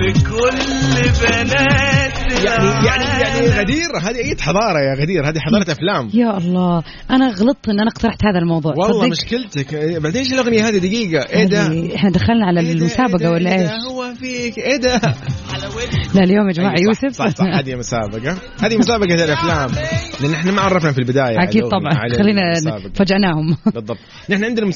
بكل 0.01 1.03
بنات 1.21 2.04
يعني 2.45 2.87
يعني 2.87 3.05
يعني 3.23 3.61
غدير 3.61 3.87
هذه 4.03 4.17
أي 4.17 4.37
حضارة 4.41 4.79
يا 4.79 5.03
غدير؟ 5.03 5.29
هذه 5.29 5.39
حضارة 5.39 5.73
أفلام. 5.73 6.11
يا 6.15 6.39
الله 6.39 6.83
أنا 7.11 7.29
غلطت 7.29 7.69
إن 7.69 7.81
أنا 7.81 7.91
اقترحت 7.91 8.25
هذا 8.25 8.39
الموضوع. 8.39 8.73
والله 8.77 9.09
تصدق؟ 9.09 9.11
مشكلتك. 9.11 9.75
بعدين 9.75 10.23
إيش 10.23 10.33
الأغنية 10.33 10.69
هذه؟ 10.69 10.79
دقيقة. 10.79 11.23
إيه 11.31 11.45
ده؟ 11.45 11.63
إحنا 11.97 12.11
دخلنا 12.11 12.47
على 12.47 12.61
إيه 12.61 12.67
ده؟ 12.67 12.73
المسابقة 12.73 13.23
إيه؟ 13.23 13.29
ولا 13.29 13.51
إيه 13.55 13.63
إيش؟ 13.63 13.71
هو 13.91 14.15
فيك. 14.15 14.59
إيه 14.59 14.77
ده؟ 14.77 15.01
لا 16.15 16.25
اليوم 16.25 16.49
يا 16.49 16.53
جماعة 16.53 16.75
أيوة، 16.79 16.95
يوسف. 17.03 17.19
صح 17.19 17.29
صح 17.29 17.45
هذه 17.45 17.75
مسابقة. 17.75 18.37
هذه 18.63 18.77
مسابقة 18.77 19.25
الأفلام. 19.25 19.71
لأن 20.21 20.35
إحنا 20.35 20.53
ما 20.53 20.61
عرفنا 20.63 20.93
في 20.93 20.99
البداية 20.99 21.43
أكيد 21.43 21.63
طبعا. 21.63 22.09
خلينا. 22.19 22.53
فجأناهم. 22.95 23.57
بالضبط. 23.75 23.99
نحن 24.31 24.45
عندنا 24.45 24.67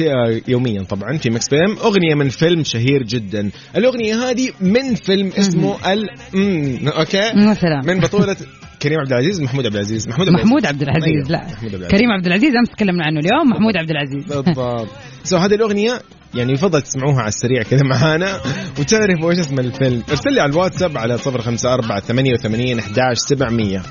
آه، 0.00 0.40
يوميا 0.48 0.82
طبعا 0.82 1.16
في 1.16 1.30
Mix 1.30 1.48
PM. 1.50 1.78
أغنية 1.78 2.14
من 2.14 2.28
فيلم 2.28 2.64
شهير 2.64 3.02
جدا. 3.02 3.50
الأغنية 3.76 4.14
هذه 4.14 4.50
من 4.60 4.94
فيلم 4.94 5.32
اسمه 5.38 5.92
ال 5.92 6.06
مم. 6.34 6.88
Okay؟ 6.88 7.32
مثلا 7.36 7.80
من 7.84 8.00
بطولة 8.00 8.36
كريم 8.82 8.98
عبد 9.00 9.12
العزيز 9.12 9.40
محمود 9.40 9.66
عبد 9.66 9.74
العزيز. 9.74 10.08
محمود 10.08 10.28
محمود 10.28 10.66
عبد 10.66 10.82
العزيز 10.82 11.04
أيوه، 11.04 11.28
لا. 11.28 11.38
محمود 11.38 11.64
عبد 11.64 11.74
العزيز. 11.74 11.90
كريم 11.90 12.10
عبد 12.10 12.26
العزيز 12.26 12.56
أمس 12.56 12.68
تكلمنا 12.70 13.04
عنه 13.04 13.20
اليوم 13.20 13.50
محمود 13.50 13.76
عبد 13.76 13.90
العزيز. 13.90 14.24
بالضبط. 14.24 14.88
So 15.24 15.36
هذه 15.36 15.54
الأغنية 15.54 16.00
يعني 16.34 16.52
يفضل 16.52 16.82
تسمعوها 16.82 17.18
على 17.20 17.28
السريع 17.28 17.62
كذا 17.62 17.82
معانا 17.82 18.40
وتعرفوا 18.78 19.30
إيش 19.30 19.38
اسم 19.38 19.58
الفيلم. 19.58 20.02
ارسل 20.10 20.32
لي 20.34 20.40
على 20.40 20.52
الواتساب 20.52 20.98
على 20.98 21.18
054 21.26 22.00
88 22.00 22.78
11 22.78 23.14
700 23.14 23.82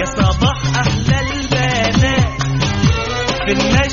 يا 0.00 0.04
صباح 0.22 0.58
أحلى 0.76 1.20
البنات 1.20 2.42
في 3.46 3.52
المشية 3.52 3.83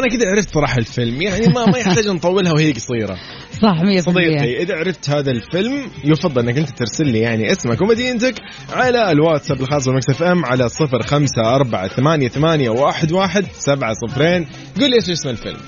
أنا 0.00 0.08
كذا 0.08 0.30
عرفت 0.30 0.54
صراحة 0.54 0.78
الفيلم. 0.78 1.22
يعني 1.22 1.46
ما 1.46 1.66
ما 1.66 1.78
يحتاج 1.78 2.08
نطولها 2.16 2.52
وهي 2.52 2.72
قصيرة. 2.72 3.16
صح 3.62 3.82
100% 3.82 3.98
صديقي 3.98 4.62
إذا 4.62 4.74
عرفت 4.74 5.10
هذا 5.10 5.30
الفيلم 5.30 5.90
يفضل 6.04 6.42
إنك 6.42 6.58
أنت 6.58 6.68
ترسل 6.68 7.06
لي 7.06 7.18
يعني 7.18 7.52
اسمك 7.52 7.82
ومدينتك 7.82 8.34
على 8.72 9.12
الواتساب 9.12 9.60
الخاص 9.60 9.86
بال 9.86 10.10
Mix 10.10 10.22
FM 10.22 10.44
على 10.44 10.68
054 10.68 11.26
سبعة 13.52 13.92
صفرين. 13.92 14.46
قول 14.80 14.90
لي 14.90 14.96
إيش 14.96 15.10
اسم 15.10 15.28
الفيلم. 15.28 15.60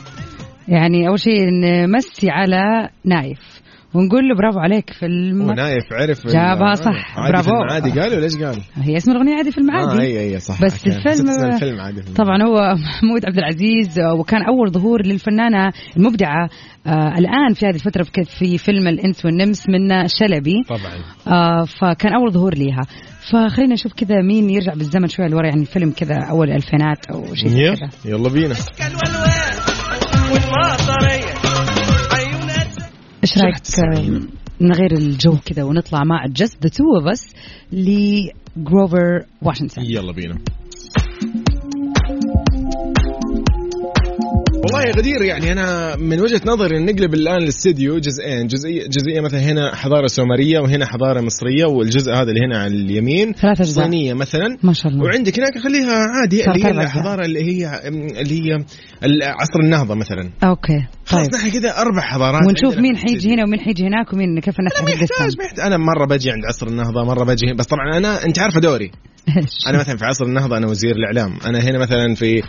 يعني 0.69 1.09
أول 1.09 1.21
شيء 1.21 1.41
نمسي 1.63 2.31
على 2.31 2.91
نايف. 3.05 3.62
ونقول 3.95 4.29
له 4.29 4.35
برافو 4.37 4.59
عليك 4.59 4.91
في 4.93 5.07
الم... 5.07 5.41
ونايف 5.49 5.85
عرف 5.93 6.27
جابها 6.27 6.75
صح، 6.75 7.19
عادي 7.19 7.33
برافو. 7.33 7.51
في 7.51 7.57
المعادي. 7.57 8.01
قال 8.01 8.13
ولا 8.15 8.25
إيش 8.25 8.37
قال؟ 8.37 8.57
هي 8.77 8.97
اسم 8.97 9.11
الأغنية 9.11 9.35
عادي 9.37 9.51
في 9.53 9.59
المعادي. 9.59 10.01
آه 10.03 10.05
هي 10.05 10.35
هي 10.35 10.39
صح 10.41 10.63
بس 10.65 10.87
okay. 10.87 10.97
الفيلم- 10.99 11.31
الفيلم 11.31 11.51
عادي 11.51 11.59
في 11.59 11.65
المعادي. 11.65 12.03
طبعا 12.17 12.43
هو 12.43 12.75
محمود 12.75 13.27
عبد 13.27 13.39
العزيز 13.39 14.01
وكان 14.19 14.43
أول 14.45 14.71
ظهور 14.73 15.07
للفنانة 15.07 15.73
المبدعة 15.97 16.49
آه 16.87 17.19
الآن 17.19 17.55
في 17.55 17.67
هذه 17.67 17.75
الفترة 17.75 18.03
في- 18.03 18.25
في 18.39 18.59
فيلم 18.59 18.89
الإنس 18.89 19.25
والنمس 19.25 19.69
من 19.69 20.09
شلبي. 20.09 20.55
طبعا. 20.69 20.93
آه 21.37 21.65
فكان 21.65 22.15
أول 22.15 22.33
ظهور 22.33 22.55
ليها. 22.55 22.83
فخلينا 23.33 23.75
نشوف 23.75 23.93
كذا 23.93 24.23
مين 24.23 24.51
يرجع 24.51 24.73
بالزمن 24.75 25.09
شوية 25.09 25.27
لورا 25.27 25.47
يعني 25.47 25.61
الفيلم 25.61 25.91
كذا 25.91 26.15
أول 26.31 26.49
الالفينات 26.51 27.07
أو 27.11 27.35
شيء 27.35 27.51
كذا. 27.75 27.89
يلا 28.05 28.29
بينا. 28.29 28.55
إيش 33.23 33.39
رأيك؟ 33.39 33.57
نغير 34.61 34.93
الجو 34.93 35.37
كذا 35.45 35.63
ونطلع 35.63 36.05
مع 36.05 36.27
جست 36.27 36.63
ذا 36.63 36.69
تو 36.69 36.85
اوف 36.97 37.07
اس 37.09 37.35
لجروفر 37.73 39.27
واشنطن 39.43 39.83
يلا 39.83 40.13
بينا. 40.13 40.39
والله 44.65 44.83
يا 44.83 44.93
غدير 44.97 45.23
يعني 45.23 45.53
أنا 45.53 45.97
من 45.97 46.21
وجهة 46.21 46.41
نظري 46.47 46.79
نقلب 46.79 47.15
الآن 47.15 47.43
الاستديو 47.43 47.99
جزئين 47.99 48.47
جزئيه 48.47 48.87
جزئية 48.87 49.21
مثلا 49.21 49.41
هنا 49.41 49.75
حضارة 49.77 50.07
سومرية 50.07 50.59
وهنا 50.59 50.87
حضارة 50.87 51.21
مصرية 51.21 51.65
والجزء 51.65 52.13
هذا 52.13 52.31
اللي 52.31 52.41
هنا 52.47 52.59
على 52.59 52.75
اليمين 52.75 53.33
ثلاث 53.33 53.61
أجزاء. 53.61 53.85
صينية 53.85 54.15
مثلا 54.15 54.59
ما 54.63 54.73
شاء 54.73 54.93
الله 54.93 55.05
وعندك 55.05 55.39
هناك 55.39 55.59
خليها 55.59 55.95
عادي 55.95 56.51
اللي 56.51 56.65
هي. 56.65 56.71
الحضارة 56.71 57.25
اللي 57.25 57.41
هي 57.41 57.81
اللي 58.21 58.51
هي 58.51 58.65
عصر 59.23 59.61
النهضة 59.65 59.95
مثلا 59.95 60.31
أوكي 60.45 60.73
طيب 60.73 60.87
خلاص 61.07 61.35
نحن 61.35 61.51
كذا 61.51 61.79
أربع 61.79 62.01
حضارات 62.01 62.43
ونشوف 62.47 62.79
مين. 62.79 62.97
حيجي 62.97 63.35
هنا 63.35 63.45
ومين 63.45 63.61
حيجي 63.61 63.83
هناك 63.83 64.13
ومين 64.13 64.41
كيف 64.41 64.55
الناس 64.59 64.73
حتقسم 65.03 65.63
أنا 65.63 65.77
مرة 65.77 66.07
بجي 66.07 66.31
عند 66.31 66.45
عصر 66.45 66.67
النهضة 66.67 67.05
مرة 67.05 67.25
بجي 67.25 67.47
هنا. 67.47 67.57
بس 67.57 67.67
طبعا 67.67 67.97
أنا 67.97 68.25
أنت 68.25 68.39
عارفة 68.39 68.61
دوري 68.61 68.91
أنا 69.69 69.79
مثلا 69.79 69.97
في 69.97 70.05
عصر 70.05 70.25
النهضة 70.25 70.57
أنا 70.57 70.67
وزير 70.67 70.97
الإعلام 70.97 71.37
أنا 71.47 71.59
هنا 71.59 71.79
مثلا 71.79 72.15
في. 72.15 72.43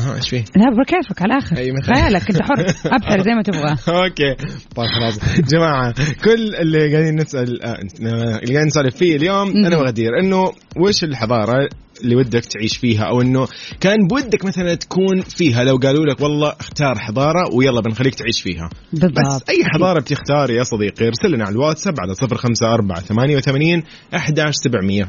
ها 0.00 0.14
إيش 0.16 0.28
فيه؟ 0.28 0.44
لا 0.56 0.70
بكيفك 0.82 1.22
على 1.22 1.32
الآخر 1.34 1.56
أي 1.56 1.72
مثلا. 1.72 1.94
خيالك 1.94 2.30
أنت 2.30 2.42
حر. 2.42 2.60
أبحر 2.96 3.20
زي 3.22 3.30
ما 3.30 3.42
تبغى. 3.42 3.76
أوكي. 3.88 4.34
طيب 4.76 4.86
خلاص. 5.00 5.40
جماعة 5.40 5.94
كل 6.24 6.54
اللي 6.54 6.92
قاعدين 6.92 7.16
نسأل 7.16 7.62
آه، 7.62 7.78
اللي 8.00 8.54
قاعدين 8.54 8.66
نسولف 8.66 8.96
فيه 8.96 9.16
اليوم 9.16 9.48
أنا 9.66 9.76
وغدير 9.76 10.10
إنه 10.22 10.44
وش 10.76 11.04
الحضارة 11.04 11.68
اللي 12.04 12.16
ودك 12.16 12.44
تعيش 12.44 12.76
فيها؟ 12.76 13.04
أو 13.04 13.22
إنه 13.22 13.46
كان 13.80 13.96
بودك 14.06 14.44
مثلا 14.44 14.74
تكون 14.74 15.20
فيها؟ 15.20 15.64
لو 15.64 15.76
قالوا 15.76 16.06
لك 16.06 16.20
والله 16.20 16.52
اختار 16.60 16.98
حضارة 16.98 17.54
ويلا 17.54 17.80
بنخليك 17.80 18.14
تعيش 18.14 18.40
فيها. 18.42 18.70
بالضبط. 18.92 19.12
بس 19.12 19.42
أي 19.48 19.64
حضارة 19.74 20.00
بتختار 20.00 20.50
يا 20.50 20.62
صديقي؟ 20.62 21.06
ارسل 21.06 21.32
لنا 21.32 21.44
على 21.44 21.52
الواتساب 21.52 21.94
على 22.00 22.14
054 22.22 22.94
88 23.02 23.82
11700 24.14 25.08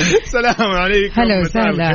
السلام 0.26 0.70
عليكم. 0.70 1.20
هلا 1.20 1.40
وسهلا. 1.40 1.90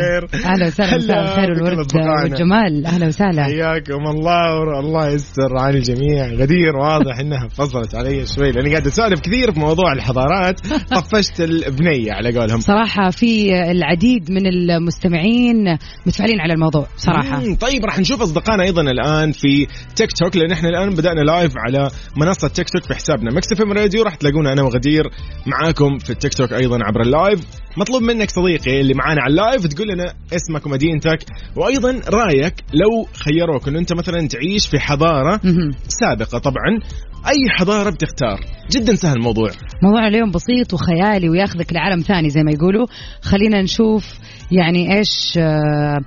أهلا 0.46 0.68
وسهلا 0.68 0.98
مساء 0.98 1.22
الخير 1.22 1.52
والورد. 1.52 1.96
والجمال. 1.96 2.86
أهلا 2.86 3.08
وسهلا. 3.08 3.44
حياكم 3.44 4.08
الله 4.08 4.80
الله 4.80 5.10
يستر 5.10 5.58
على 5.58 5.78
الجميع. 5.78 6.28
غدير 6.28 6.76
واضح 6.76 7.20
إنها 7.20 7.48
فصلت 7.48 7.96
علي 7.96 8.26
شوي 8.26 8.52
لأني 8.52 8.70
قاعد 8.70 8.88
أسولف 8.88 9.20
كثير 9.20 9.52
في 9.52 9.60
موضوع 9.60 9.94
الحضارات. 9.94 10.60
طفشت 10.96 11.42
البنية 11.42 12.14
على 12.14 12.40
قولهم. 12.40 12.60
صراحة 12.60 13.10
في 13.10 13.62
العديد 13.72 14.32
من 14.32 14.48
المستمعين 14.48 15.78
متفاعلين 16.06 16.40
على 16.42 16.54
الموضوع 16.54 16.88
صراحة. 16.98 17.40
مم، 17.40 17.56
طيب 17.56 17.86
راح 17.86 18.00
نشوف 18.00 18.22
أصدقائنا 18.22 18.64
أيضا 18.64 18.82
الآن 18.82 19.32
في 19.32 19.68
تيك 19.96 20.12
توك 20.12 20.36
لأن 20.38 20.52
إحنا 20.52 20.70
الآن 20.70 20.90
بدأنا 20.90 21.22
live 21.22 21.52
على 21.58 21.90
منصة 22.18 22.48
تيك 22.48 22.70
توك 22.70 22.84
في 22.84 22.96
حسابنا. 22.96 23.32
مكس 23.32 23.52
إف 23.54 23.62
إم 23.62 23.74
راديو 23.74 24.04
راح 24.04 24.16
تلاقونا 24.16 24.54
أنا 24.54 24.62
وغدير 24.62 25.04
معاكم 25.46 25.98
في 25.98 26.10
التيك 26.10 26.34
توك 26.34 26.54
أيضا 26.54 26.80
عبر 26.84 27.02
ال 27.02 27.10
live 27.10 27.40
مطلوب 27.78 28.02
منك 28.02 28.30
صديقي 28.30 28.82
اللي 28.82 28.94
معانا 28.94 29.22
على 29.22 29.32
ال 29.32 29.39
live 29.39 29.68
تقول 29.68 29.88
لنا 29.88 30.14
اسمك 30.36 30.66
ومدينتك 30.66 31.20
وأيضا 31.56 32.02
رأيك 32.10 32.54
لو 32.74 33.08
خيروك 33.14 33.68
إنه 33.68 33.80
أنت 33.80 33.94
مثلا 33.94 34.28
تعيش 34.28 34.68
في 34.68 34.80
حضارة. 34.80 35.42
سابقة. 35.88 36.38
طبعا 36.38 36.80
أي 37.28 37.50
حضارة 37.60 37.90
بتختار؟ 37.90 38.40
جدا 38.72 38.96
سهل 38.96 39.18
الموضوع. 39.18 39.50
موضوع 39.84 40.08
اليوم 40.08 40.32
بسيط 40.32 40.74
وخيالي 40.74 41.30
وياخذك 41.30 41.74
لعالم 41.74 42.00
ثاني 42.02 42.30
زي 42.30 42.44
ما 42.44 42.52
يقولوا. 42.52 42.86
خلينا 43.22 43.62
نشوف 43.62 44.20
يعني 44.52 44.98
إيش 44.98 45.38
آه 45.38 45.98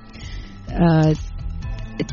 آه 0.69 1.15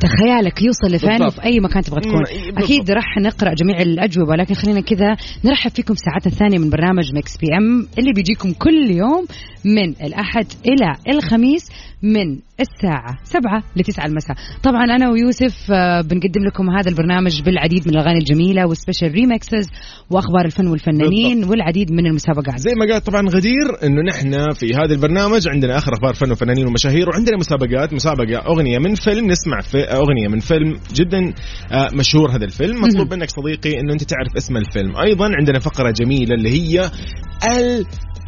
خيالك 0.07 0.63
يوصل 0.63 0.87
لفين. 0.95 1.27
وفي 1.27 1.45
أي 1.45 1.61
مكان 1.61 1.83
تبغى 1.83 2.01
تكون 2.01 2.23
بالضبط. 2.23 2.65
أكيد 2.65 2.91
راح 2.91 3.19
نقرأ 3.19 3.55
جميع 3.55 3.81
الأجوبة 3.81 4.37
لكن 4.37 4.55
خلينا 4.55 4.81
كذا 4.81 5.17
نرحب 5.45 5.71
فيكم 5.71 5.95
ساعتنا 5.95 6.33
الثانية 6.33 6.59
من 6.59 6.71
برنامج 6.71 7.15
مكس 7.15 7.37
بي 7.37 7.47
إم 7.59 7.89
اللي 7.99 8.13
بيجيكم 8.13 8.53
كل 8.53 8.91
يوم 8.91 9.27
من 9.65 9.89
الأحد 9.89 10.47
إلى 10.67 11.17
الخميس 11.17 11.71
من 12.03 12.39
الساعة 12.61 13.15
7 13.25 13.63
ل 13.77 13.83
9 13.83 14.07
المساء. 14.07 14.37
طبعا 14.63 14.85
أنا 14.85 15.11
ويوسف 15.11 15.73
آه، 15.73 16.01
بنقدم 16.01 16.45
لكم 16.47 16.71
هذا 16.71 16.91
البرنامج 16.91 17.43
بالعديد 17.43 17.89
من 17.89 17.95
الأغاني 17.95 18.19
الجميلة 18.19 18.67
وال 18.67 18.77
special 18.77 19.13
remixes 19.13 19.71
وأخبار 20.11 20.45
الفن 20.45 20.67
والفنانين 20.67 21.45
والعديد 21.45 21.93
من 21.93 22.07
المسابقات. 22.07 22.59
زي 22.59 22.75
ما 22.75 22.93
قال 22.93 23.05
طبعا 23.05 23.29
غدير 23.29 23.67
إنه 23.83 24.03
نحن 24.03 24.53
في 24.53 24.75
هذا 24.75 24.95
البرنامج 24.95 25.49
عندنا 25.49 25.79
آخر 25.79 25.93
أخبار 25.95 26.15
فن 26.15 26.31
وفنانين 26.31 26.67
ومشاهير 26.67 27.09
وعندنا 27.09 27.37
مسابقات 27.37 27.93
مسابقة 27.93 28.39
أغنية 28.39 28.79
من 28.79 28.95
فيلم 28.95 29.27
نسمع 29.27 29.61
في 29.61 29.79
أغنية 29.79 30.29
من 30.29 30.41
فيلم 30.41 30.79
جدا 30.95 31.35
آه، 31.73 31.89
مشهور 31.95 32.31
هذا 32.31 32.45
الفيلم. 32.45 32.81
مطلوب 32.81 33.15
منك 33.15 33.31
صديقي 33.31 33.81
إنه 33.81 33.93
أنت 33.93 34.05
تعرف 34.05 34.37
اسم 34.37 34.57
الفيلم. 34.57 34.97
أيضا 34.97 35.31
عندنا 35.39 35.59
فقرة 35.59 35.91
جميلة 35.91 36.35
اللي 36.35 36.51
هي 36.51 36.91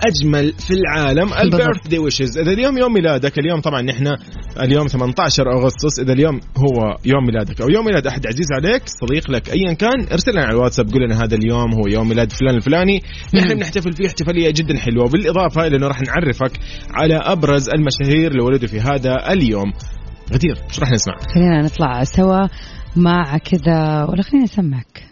أجمل 0.07 0.53
في 0.53 0.71
العالم. 0.75 1.33
البيرث 1.33 1.89
داي 1.89 1.99
ويشز 1.99 2.39
إذا 2.39 2.53
اليوم 2.53 2.79
يوم 2.79 2.93
ميلادك 2.93 3.39
اليوم 3.39 3.61
طبعا 3.61 3.83
نحن 3.83 4.07
اليوم 4.61 4.87
18 4.87 5.53
أغسطس 5.53 6.01
إذا 6.01 6.13
اليوم 6.13 6.41
هو 6.57 6.97
يوم 7.05 7.27
ميلادك 7.27 7.61
أو 7.61 7.69
يوم 7.69 7.85
ميلاد 7.85 8.07
أحد 8.07 8.27
عزيز 8.27 8.47
عليك 8.53 8.83
صديق 8.87 9.31
لك 9.31 9.51
ايا 9.51 9.73
كان 9.73 10.07
ارسل 10.13 10.33
لنا 10.33 10.43
على 10.43 10.51
الواتساب 10.51 10.93
قول 10.93 11.03
لنا 11.03 11.25
هذا 11.25 11.37
اليوم 11.37 11.75
هو 11.75 11.87
يوم 11.87 12.09
ميلاد 12.09 12.33
فلان 12.33 12.55
الفلاني. 12.55 13.03
نحن 13.35 13.55
بنحتفل 13.55 13.93
فيه 13.93 14.07
احتفالية 14.07 14.51
جدا 14.51 14.79
حلوة. 14.79 15.05
وبالاضافه 15.05 15.67
إلى 15.67 15.77
إنه 15.77 15.87
راح 15.87 16.01
نعرفك 16.03 16.53
على 16.91 17.17
أبرز 17.17 17.69
المشاهير 17.69 18.31
اللي 18.31 18.43
ولدوا 18.43 18.69
في 18.69 18.81
هذا 18.81 19.33
اليوم. 19.33 19.73
غدير 20.33 20.57
إيش 20.69 20.81
راح 20.81 20.91
نسمع؟ 20.91 21.15
خلينا 21.35 21.63
نطلع 21.63 22.05
سوا 22.05 22.47
مع 22.97 23.39
كذا 23.39 24.05
ولا 24.05 24.23
خلينا 24.23 24.45
نسمعك 24.45 25.08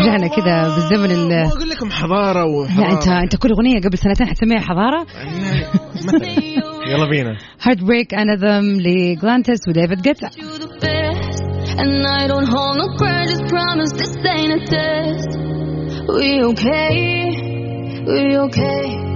رجعنا 0.00 0.28
كذا 0.28 0.62
بالزمن 0.74 1.10
ال 1.10 1.32
أقول 1.32 1.68
لكم 1.68 1.90
حضارة 1.90 2.44
وحضارة 2.44 2.88
لا 2.88 2.92
انت 2.92 3.08
أنت 3.08 3.36
كل 3.36 3.50
أغنية 3.50 3.80
قبل 3.80 3.98
سنتين 3.98 4.26
حتسميها 4.26 4.60
حضارة 4.60 5.06
يلا 6.92 7.08
بينا 7.10 7.36
هارت 7.62 7.82
بريك 7.82 8.14
انذم 8.14 8.80
لجلانتس 8.80 9.68
وديفيد 9.68 10.02
جيتا 10.02 10.28
you 10.28 10.58
the 10.58 10.68
best. 10.80 11.42
And 11.80 12.06
I 12.06 12.26
don't 12.26 12.48
hold 12.54 12.78
no 12.78 12.88
grudges, 12.96 13.40
promise 13.48 13.92
this 13.92 14.16
ain't 14.34 14.52
a 14.52 14.60
test. 14.66 15.30
We 16.08 16.42
okay, 16.50 16.90
we 18.06 18.36
okay. 18.46 19.07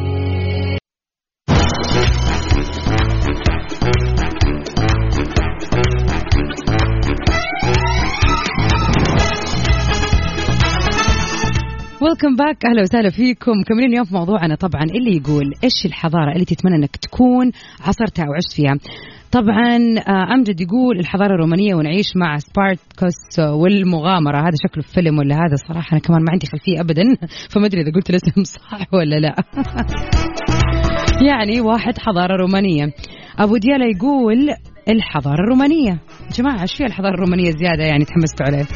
ويلكم 12.03 12.37
باك 12.37 12.67
أهلا 12.67 12.83
وسهلا 12.83 13.11
فيكم. 13.11 13.53
مكملين 13.61 13.91
اليوم 13.91 14.05
في 14.05 14.15
موضوعنا 14.15 14.55
طبعا 14.55 14.83
اللي 14.83 15.17
يقول 15.17 15.45
إيش 15.65 15.87
الحضارة 15.87 16.33
اللي 16.33 16.45
تتمنى 16.45 16.77
إنك 16.77 16.97
تكون 16.97 17.53
عصرتها 17.81 18.25
وعشت 18.29 18.53
فيها؟ 18.57 18.75
طبعا 19.33 19.77
آه، 20.09 20.35
أمجد 20.35 20.61
يقول 20.61 20.99
الحضارة 20.99 21.35
الرومانية 21.35 21.75
ونعيش 21.75 22.17
مع 22.17 22.39
سبارتكوس 22.39 23.39
والمغامرة. 23.39 24.39
هذا 24.39 24.57
شكله 24.69 24.83
فيلم 24.95 25.19
ولا 25.19 25.35
هذا؟ 25.35 25.55
صراحة 25.69 25.93
أنا 25.93 26.01
كمان 26.01 26.21
ما 26.25 26.33
عندي 26.33 26.47
خلفية 26.47 26.81
ابدا. 26.81 27.03
فما 27.51 27.67
أدري 27.67 27.81
إذا 27.81 27.93
قلت 27.95 28.11
الاسم 28.11 28.45
صح 28.55 28.95
ولا 28.95 29.21
لا. 29.21 29.35
يعني 31.29 31.61
واحد 31.61 31.99
حضارة 31.99 32.37
رومانية. 32.37 32.93
أبو 33.39 33.57
ديالا 33.57 33.87
يقول 33.97 34.49
الحضارة 34.89 35.45
الرومانية. 35.45 36.01
جماعة 36.37 36.63
إيش 36.63 36.75
فيها 36.77 36.87
الحضارة 36.87 37.15
الرومانية 37.15 37.51
زيادة 37.51 37.85
يعني 37.85 38.05
تحمستوا 38.05 38.47
عليه؟ 38.47 38.67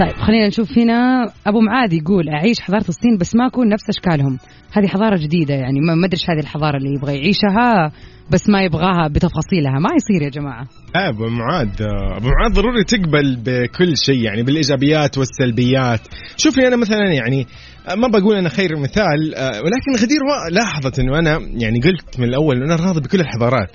طيب 0.00 0.16
خلينا 0.16 0.48
نشوف 0.48 0.78
هنا. 0.78 1.30
أبو 1.46 1.60
معاذ 1.60 1.92
يقول 1.92 2.28
أعيش 2.28 2.60
حضارة 2.60 2.88
الصين 2.88 3.18
بس 3.20 3.34
ما 3.34 3.46
أكون 3.46 3.68
نفس 3.68 3.88
أشكالهم. 3.88 4.38
هذه 4.72 4.86
حضارة 4.86 5.16
جديدة 5.16 5.54
يعني 5.54 5.80
ما 5.80 6.06
أدري 6.06 6.20
هذه 6.28 6.40
الحضارة 6.40 6.76
اللي 6.76 6.94
يبغى 6.94 7.16
يعيشها 7.16 7.92
بس 8.30 8.48
ما 8.48 8.62
يبغاها 8.62 9.08
بتفاصيلها. 9.08 9.78
ما 9.78 9.88
يصير 9.96 10.22
يا 10.22 10.28
جماعة. 10.28 10.66
آه، 10.96 11.08
أبو 11.08 11.28
معاذ 11.28 11.82
آه، 11.82 12.16
أبو 12.16 12.28
معاذ 12.28 12.52
ضروري 12.52 12.84
تقبل 12.84 13.36
بكل 13.44 13.96
شيء 13.96 14.22
يعني 14.22 14.42
بالإيجابيات 14.42 15.18
والسلبيات. 15.18 16.00
شوفي 16.36 16.66
أنا 16.66 16.76
مثلا 16.76 17.12
يعني 17.12 17.46
آه، 17.88 17.94
ما 17.94 18.08
بقول 18.08 18.36
أنا 18.36 18.48
خير 18.48 18.76
مثال 18.78 19.34
ولكن 19.38 20.04
غدير 20.04 20.20
لاحظت 20.50 20.98
إنه 20.98 21.18
أنا 21.18 21.38
يعني 21.52 21.80
قلت 21.80 22.20
من 22.20 22.24
الأول 22.24 22.62
أنا 22.62 22.76
راضي 22.76 23.00
بكل 23.00 23.20
الحضارات. 23.20 23.70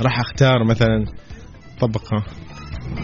راح 0.00 0.20
أختار 0.20 0.64
مثلا 0.64 1.04
طبقة. 1.80 2.24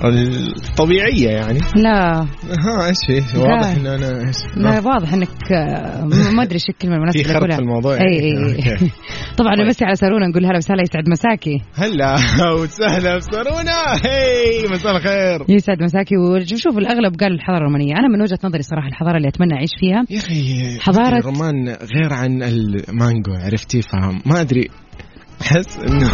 الطبيعيه 0.04 1.28
يعني. 1.28 1.58
لا. 1.76 2.20
ها 2.20 2.86
إيش 2.88 3.22
في 3.32 3.38
واضح 3.38 3.76
إنه 3.76 3.94
أنا 3.94 4.28
إيش؟ 4.28 4.36
لا 4.56 4.80
واضح 4.80 5.12
إنك 5.12 5.28
آه، 5.52 6.04
ما 6.34 6.42
أدري 6.42 6.54
إيش 6.54 6.68
الكلمة 6.68 6.94
المناسبة 6.96 7.22
في 7.22 7.28
خرط. 7.28 7.52
في 7.52 7.58
الموضوع. 7.58 7.94
إي 7.94 7.98
يعني. 7.98 8.18
إي. 8.20 8.72
okay. 8.72 8.90
طبعا 9.38 9.56
طيب. 9.56 9.64
نمسي 9.64 9.84
على 9.84 9.94
سارونا 9.96 10.26
نقول 10.26 10.46
هلا 10.46 10.56
وسهلا 10.56 10.82
يسعد 10.82 11.08
مساكي. 11.08 11.62
هلا 11.74 12.14
وسهلا 12.62 13.16
بسرونا 13.16 13.92
هي 14.04 14.68
مساء 14.70 14.96
الخير. 14.96 15.44
يسعد 15.48 15.82
مساكي. 15.82 16.14
وشوف 16.16 16.78
الأغلب 16.78 17.16
قال 17.20 17.32
الحضارة 17.32 17.58
الرومانية. 17.58 17.94
أنا 17.98 18.08
من 18.08 18.22
وجهة 18.22 18.38
نظري 18.44 18.62
صراحة 18.62 18.88
الحضارة 18.88 19.16
اللي 19.16 19.28
أتمنى 19.28 19.54
أعيش 19.54 19.70
فيها 19.80 20.04
يا 20.10 20.18
أخي 20.18 20.78
حضارة- 20.78 21.16
الرومان 21.16 21.68
غير 21.68 22.12
عن 22.12 22.42
المانجو 22.42 23.32
عرفتي؟ 23.32 23.82
فاهم 23.82 24.20
ما 24.26 24.40
أدري 24.40 24.68
أحس 25.42 25.78
إنه 25.78 26.10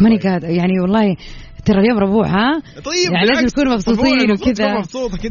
ماني 0.00 0.18
قادر 0.18 0.48
يعني 0.48 0.80
والله 0.80 1.16
ترى 1.64 1.80
اليوم 1.80 1.98
ربوع 1.98 2.26
ها؟ 2.26 2.60
طيب 2.84 3.12
يعني 3.12 3.26
لازم. 3.26 3.46
نكون 3.46 3.72
مبسوطين 3.74 4.30
وكذا. 4.30 4.82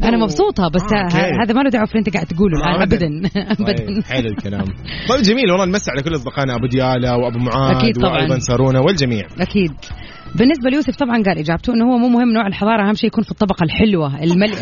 أنا 0.08 0.16
مبسوطة 0.16 0.68
بس 0.68 0.82
آه، 0.92 1.16
هذا 1.44 1.54
ما 1.54 1.60
له 1.62 1.70
دعوه 1.70 1.86
في 1.86 1.98
أنت 1.98 2.14
قاعد 2.14 2.26
تقوله 2.26 2.58
آه، 2.58 2.70
الآن. 2.70 2.82
أبداً. 2.82 3.06
ابدا 3.06 3.40
ابدا. 3.52 3.86
طيب 3.86 4.04
حلو 4.04 4.28
الكلام. 4.28 4.64
طيب 5.08 5.22
جميل 5.22 5.50
والله 5.50 5.64
نمسي 5.66 5.90
على 5.90 6.02
كل 6.02 6.14
أصدقائنا 6.14 6.54
أبو 6.54 6.66
ديالا 6.66 7.14
وأبو 7.14 7.38
معاذ 7.38 7.92
طبعاً. 8.00 8.12
وأيضا 8.12 8.38
سارونا 8.38 8.80
والجميع. 8.80 9.26
أكيد. 9.40 9.72
بالنسبة 10.34 10.70
ليوسف 10.70 10.96
طبعا 10.96 11.22
قال 11.22 11.38
إجابته 11.38 11.72
إنه 11.74 11.84
هو 11.92 11.98
مو 11.98 12.08
مهم 12.08 12.32
نوع 12.32 12.46
الحضارة 12.46 12.88
أهم 12.88 12.94
شيء 12.94 13.06
يكون 13.06 13.24
في 13.24 13.30
الطبقة 13.30 13.64
الحلوة 13.64 14.22
المل... 14.22 14.52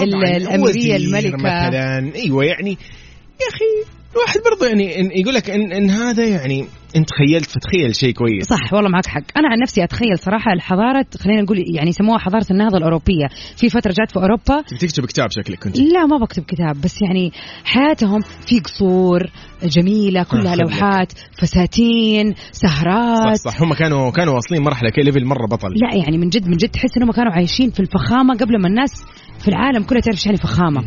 ال- 0.00 0.12
طبعاً. 0.12 0.36
الاميريه 0.36 0.96
الملكه 0.96 1.36
مثلا. 1.36 2.14
أيوه 2.14 2.44
يعني 2.44 2.70
يا 2.70 3.46
أخي 3.54 3.95
الواحد 4.16 4.40
برضه 4.50 4.66
يعني 4.66 5.10
يقول 5.20 5.34
لك 5.34 5.50
ان, 5.50 5.72
إن 5.72 5.90
هذا 5.90 6.26
يعني 6.26 6.66
انت 6.96 7.08
تخيلت 7.08 7.50
فتخيل 7.50 7.94
شيء 7.94 8.12
كويس. 8.12 8.44
صح 8.46 8.72
والله 8.72 8.90
معك 8.90 9.06
حق. 9.06 9.22
أنا 9.36 9.48
عن 9.48 9.58
نفسي 9.62 9.84
أتخيل 9.84 10.18
صراحة 10.18 10.52
الحضارة 10.52 11.06
خلينا 11.20 11.42
نقول 11.42 11.58
يعني 11.74 11.88
يسموها 11.88 12.18
حضارة 12.18 12.46
النهضة 12.50 12.78
الأوروبية. 12.78 13.26
في 13.56 13.70
فترة 13.70 13.94
جات 13.98 14.10
في 14.10 14.16
أوروبا. 14.16 14.62
تكتب 14.80 15.06
كتاب 15.06 15.30
شكلك 15.30 15.58
كنت؟ 15.58 15.78
لا 15.78 16.06
ما 16.06 16.18
بكتب 16.18 16.42
كتاب 16.42 16.80
بس 16.80 17.02
يعني 17.02 17.32
حياتهم 17.64 18.20
في 18.20 18.60
قصور 18.60 19.30
جميلة 19.62 20.22
كلها. 20.22 20.56
لوحات 20.56 21.12
فساتين 21.38 22.34
سهرات. 22.52 23.36
صح 23.36 23.50
صح. 23.50 23.62
هم 23.62 23.74
كانوا 23.74 24.10
كانوا 24.10 24.34
واصلين 24.34 24.62
مرحلة 24.62 24.90
كي 24.90 25.00
level 25.00 25.24
مرة 25.24 25.46
بطل. 25.46 25.68
لا 25.68 25.94
يعني 25.94 26.18
من 26.18 26.28
جد 26.28 26.48
من 26.48 26.56
جد 26.56 26.68
تحس 26.68 26.96
إنهم 26.96 27.12
كانوا 27.12 27.32
عايشين 27.32 27.70
في 27.70 27.80
الفخامة 27.80 28.34
قبل 28.34 28.60
ما 28.60 28.68
الناس 28.68 29.04
في 29.38 29.48
العالم 29.48 29.82
كلها 29.82 30.00
تعرف 30.00 30.16
إيش 30.16 30.26
يعني 30.26 30.38
فخامة. 30.38 30.80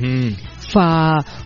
ف 0.69 0.77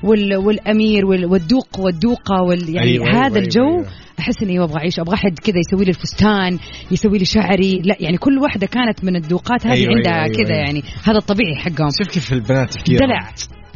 وال... 0.03 0.35
والأمير 0.35 1.05
وال... 1.05 1.25
والدوق 1.25 1.79
والدوقة 1.79 2.41
وال... 2.41 2.75
يعني 2.75 2.91
أيوة، 2.91 3.05
أيوة 3.07 3.17
هذا 3.17 3.35
أيوة، 3.35 3.37
الجو 3.37 3.67
أيوة. 3.67 3.85
أحس 4.19 4.43
إني 4.43 4.63
أبغى 4.63 4.77
أعيش 4.77 4.99
أبغى 4.99 5.15
أحد 5.15 5.39
كذا 5.39 5.59
يسوي 5.59 5.85
لي 5.85 5.89
الفستان 5.89 6.59
يسوي 6.91 7.17
لي 7.17 7.25
شعري 7.25 7.81
لا 7.85 7.95
يعني 7.99 8.17
كل 8.17 8.37
واحدة 8.37 8.67
كانت 8.67 9.03
من 9.03 9.15
الدوقات 9.15 9.67
هذه 9.67 9.73
أيوة، 9.73 9.95
عندها 9.95 10.13
أيوة، 10.13 10.25
أيوة، 10.25 10.35
كذا 10.35 10.55
أيوة. 10.55 10.65
يعني 10.65 10.83
هذا 11.03 11.17
الطبيعي 11.17 11.55
حقهم 11.55 11.89
شوف 11.99 12.13
كيف 12.13 12.33
البنات 12.33 12.75
دلع 12.89 13.29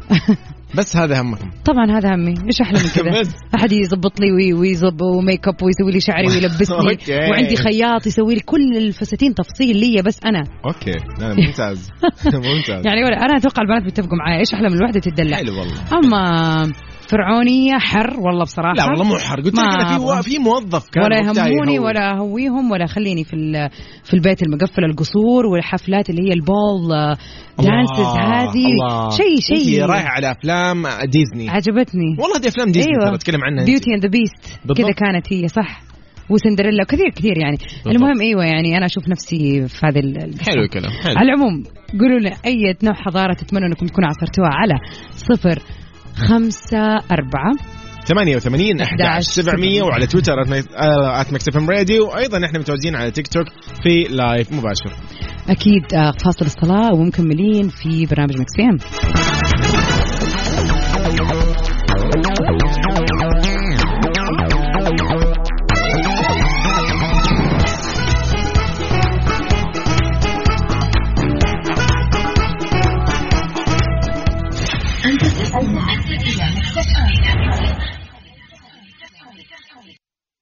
بس 0.76 0.98
هذا 0.98 1.22
همكم 1.22 1.50
طبعا 1.66 1.98
هذا 1.98 2.16
همي. 2.16 2.30
إيش 2.48 2.62
أحلى 2.62 2.80
من 2.80 2.90
كذا. 2.96 3.34
أحد 3.56 3.72
يظبط 3.72 4.20
لي 4.20 4.32
وي- 4.32 4.54
ويظب 4.54 5.02
و 5.02 5.11
make 5.11 5.48
up 5.48 5.64
ويسوي 5.64 5.92
لي 5.92 6.00
شعري 6.00 6.28
ويلبسني. 6.28 6.78
وعندي 7.32 7.56
خياط 7.56 8.08
يسوي 8.08 8.34
لي 8.36 8.40
كل 8.40 8.78
الفساتين 8.78 9.34
تفصيل 9.36 9.78
لي 9.78 10.02
بس 10.02 10.20
أنا. 10.26 10.44
okay. 10.66 10.92
لا 11.20 11.34
ممتاز. 11.34 11.90
ممتاز. 12.26 12.86
يعني 12.86 13.02
أنا 13.08 13.38
أتوقع 13.38 13.62
البنات 13.62 13.84
بيتفقوا 13.84 14.18
معي 14.18 14.40
إيش 14.40 14.54
أحلى 14.54 14.70
من 14.70 14.76
الوحدة 14.76 15.00
تدلع؟ 15.00 15.38
حلو 15.38 15.60
والله. 15.60 15.76
أما 15.94 16.62
فرعونية 17.08 17.72
حر 17.80 18.20
والله 18.20 18.44
بصراحة 18.44 18.74
لا 18.74 18.86
والله 18.86 19.04
مو 19.04 19.18
حر 19.18 19.36
قلت 19.42 19.56
لك 19.56 20.24
في. 20.24 20.30
في 20.30 20.40
موظف 20.40 20.90
كان 20.90 21.04
ولا 21.04 21.18
يهموني. 21.18 21.80
ولا 21.80 22.18
أهويهم 22.18 22.72
ولا 22.72 22.86
خليني 22.86 23.24
في 23.24 23.34
ال- 23.34 23.70
في 24.04 24.14
البيت 24.14 24.44
المقفل 24.44 24.84
القصور 24.86 25.46
والحفلات 25.46 26.10
اللي 26.10 26.22
هي 26.30 26.34
ال 26.34 26.45
ball 26.45 26.92
آه، 26.94 27.18
dances 27.60 28.00
الله، 28.00 28.44
هذه. 28.44 29.10
شيء 29.18 29.58
شيء 29.58 29.82
انت 29.82 29.90
رايحة 29.92 30.08
على 30.10 30.32
أفلام 30.32 30.84
ديزني 31.06 31.50
عجبتني 31.50 32.16
والله 32.20 32.40
دي 32.42 32.48
أفلام 32.48 32.72
ديزني 32.72 32.92
أيوة. 32.94 33.06
ترى 33.06 33.16
أتكلم 33.16 33.44
عنها. 33.44 33.66
Beauty 33.66 33.94
and 33.94 34.04
the 34.06 34.10
Beast 34.10 34.60
بالضبط. 34.66 34.78
كذا 34.78 34.92
كانت 34.92 35.34
هي 35.34 35.48
صح 35.48 35.82
وسندريلا 36.30 36.84
وكثير 36.84 37.10
كثير 37.16 37.38
يعني 37.38 37.58
المهم 37.88 38.22
أيوه 38.22 38.46
يعني 38.46 38.78
أنا 38.78 38.86
أشوف 38.86 39.08
نفسي 39.10 39.68
في 39.68 39.88
ال- 39.88 40.36
حلو 40.50 40.62
الكلام 40.64 40.92
حلو 41.04 41.16
على 41.18 41.30
العموم 41.30 41.64
قولوا 42.00 42.20
لنا 42.20 42.32
أي 42.46 42.76
نوع 42.84 42.94
حضارة 42.94 43.34
تتمنوا 43.34 43.68
أنكم 43.68 43.86
تكونوا 43.86 44.10
عاصرتوها 44.10 44.50
على 44.52 44.74
صفر 45.12 45.60
خمسة 46.18 46.96
أربعة 47.12 47.54
88 48.08 48.82
11 48.82 49.32
700 49.32 49.82
وعلى 49.82 50.08
تويتر 50.08 50.34
at 51.22 51.34
مكس 51.34 51.48
اف 51.48 51.58
ام 51.58 51.70
راديو 51.70 52.08
وأيضا 52.08 52.46
إحنا 52.46 52.60
متواجدين 52.60 52.96
على 52.96 53.12
تيك 53.12 53.28
توك 53.28 53.46
في 53.84 54.04
live 54.10 54.52
مباشر. 54.52 54.94
أكيد 55.50 55.94
آه، 55.94 56.12
فاصل 56.26 56.46
الصلاة 56.46 56.94
ومكملين 56.94 57.70
في 57.70 58.06
برنامج 58.06 58.38
مكس 58.38 58.60
ام 58.60 58.78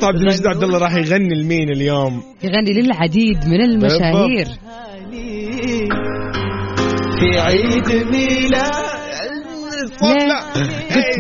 طيب، 0.02 0.04
عبد 0.04 0.20
المجيد 0.20 0.48
عبد 0.48 0.64
الله 0.64 0.80
راح 0.80 0.96
يغني 0.96 1.42
لمين 1.42 1.70
اليوم؟ 1.70 2.22
يغني 2.44 2.74
للعديد 2.82 3.38
من 3.48 3.62
المشاهير. 3.62 4.46
في 7.20 7.40
عيد 7.40 7.88
ميلاد. 8.12 8.88
لا. 10.02 10.67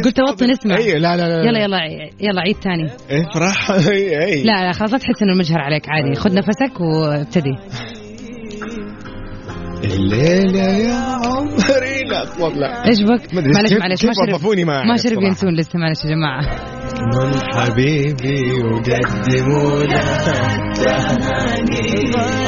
قلت 0.08 0.20
اوطي 0.20 0.46
نسمع. 0.46 0.78
أيوه 0.78 0.98
لا 1.00 1.18
لا 1.18 1.28
لا 1.28 1.50
يلا 1.50 1.60
يلا 1.60 1.78
يلا 2.20 2.42
عيد 2.42 2.56
ثاني. 2.56 2.86
افرح 3.12 3.72
اي 3.72 4.26
اي 4.26 4.44
لا 4.44 4.66
لا 4.66 4.72
خلاص 4.72 4.92
لا 4.94 4.98
تحس 4.98 5.22
إنه 5.22 5.34
المجهر 5.34 5.60
عليك 5.60 5.90
عادي. 5.90 6.16
خذ 6.16 6.34
نفسك 6.34 6.82
وابتدي. 6.82 7.56
الليلة 9.84 10.60
يا 10.60 10.96
عمري. 10.96 12.04
لا 12.10 12.26
لا 12.56 12.88
إيش 12.88 13.02
بك؟ 13.02 13.34
معلش 13.34 13.74
معلش 13.74 14.06
ما 14.06 14.14
شرب 14.14 14.56
ما 14.66 14.98
شرب. 14.98 15.22
ينسون 15.24 15.56
لسه 15.56 15.80
معلش 15.80 16.06
يا 16.06 16.10
جماعة. 16.10 16.42
من 16.98 17.34
حبيبي 17.54 18.54
وقدموا 18.64 19.84
له 19.84 20.04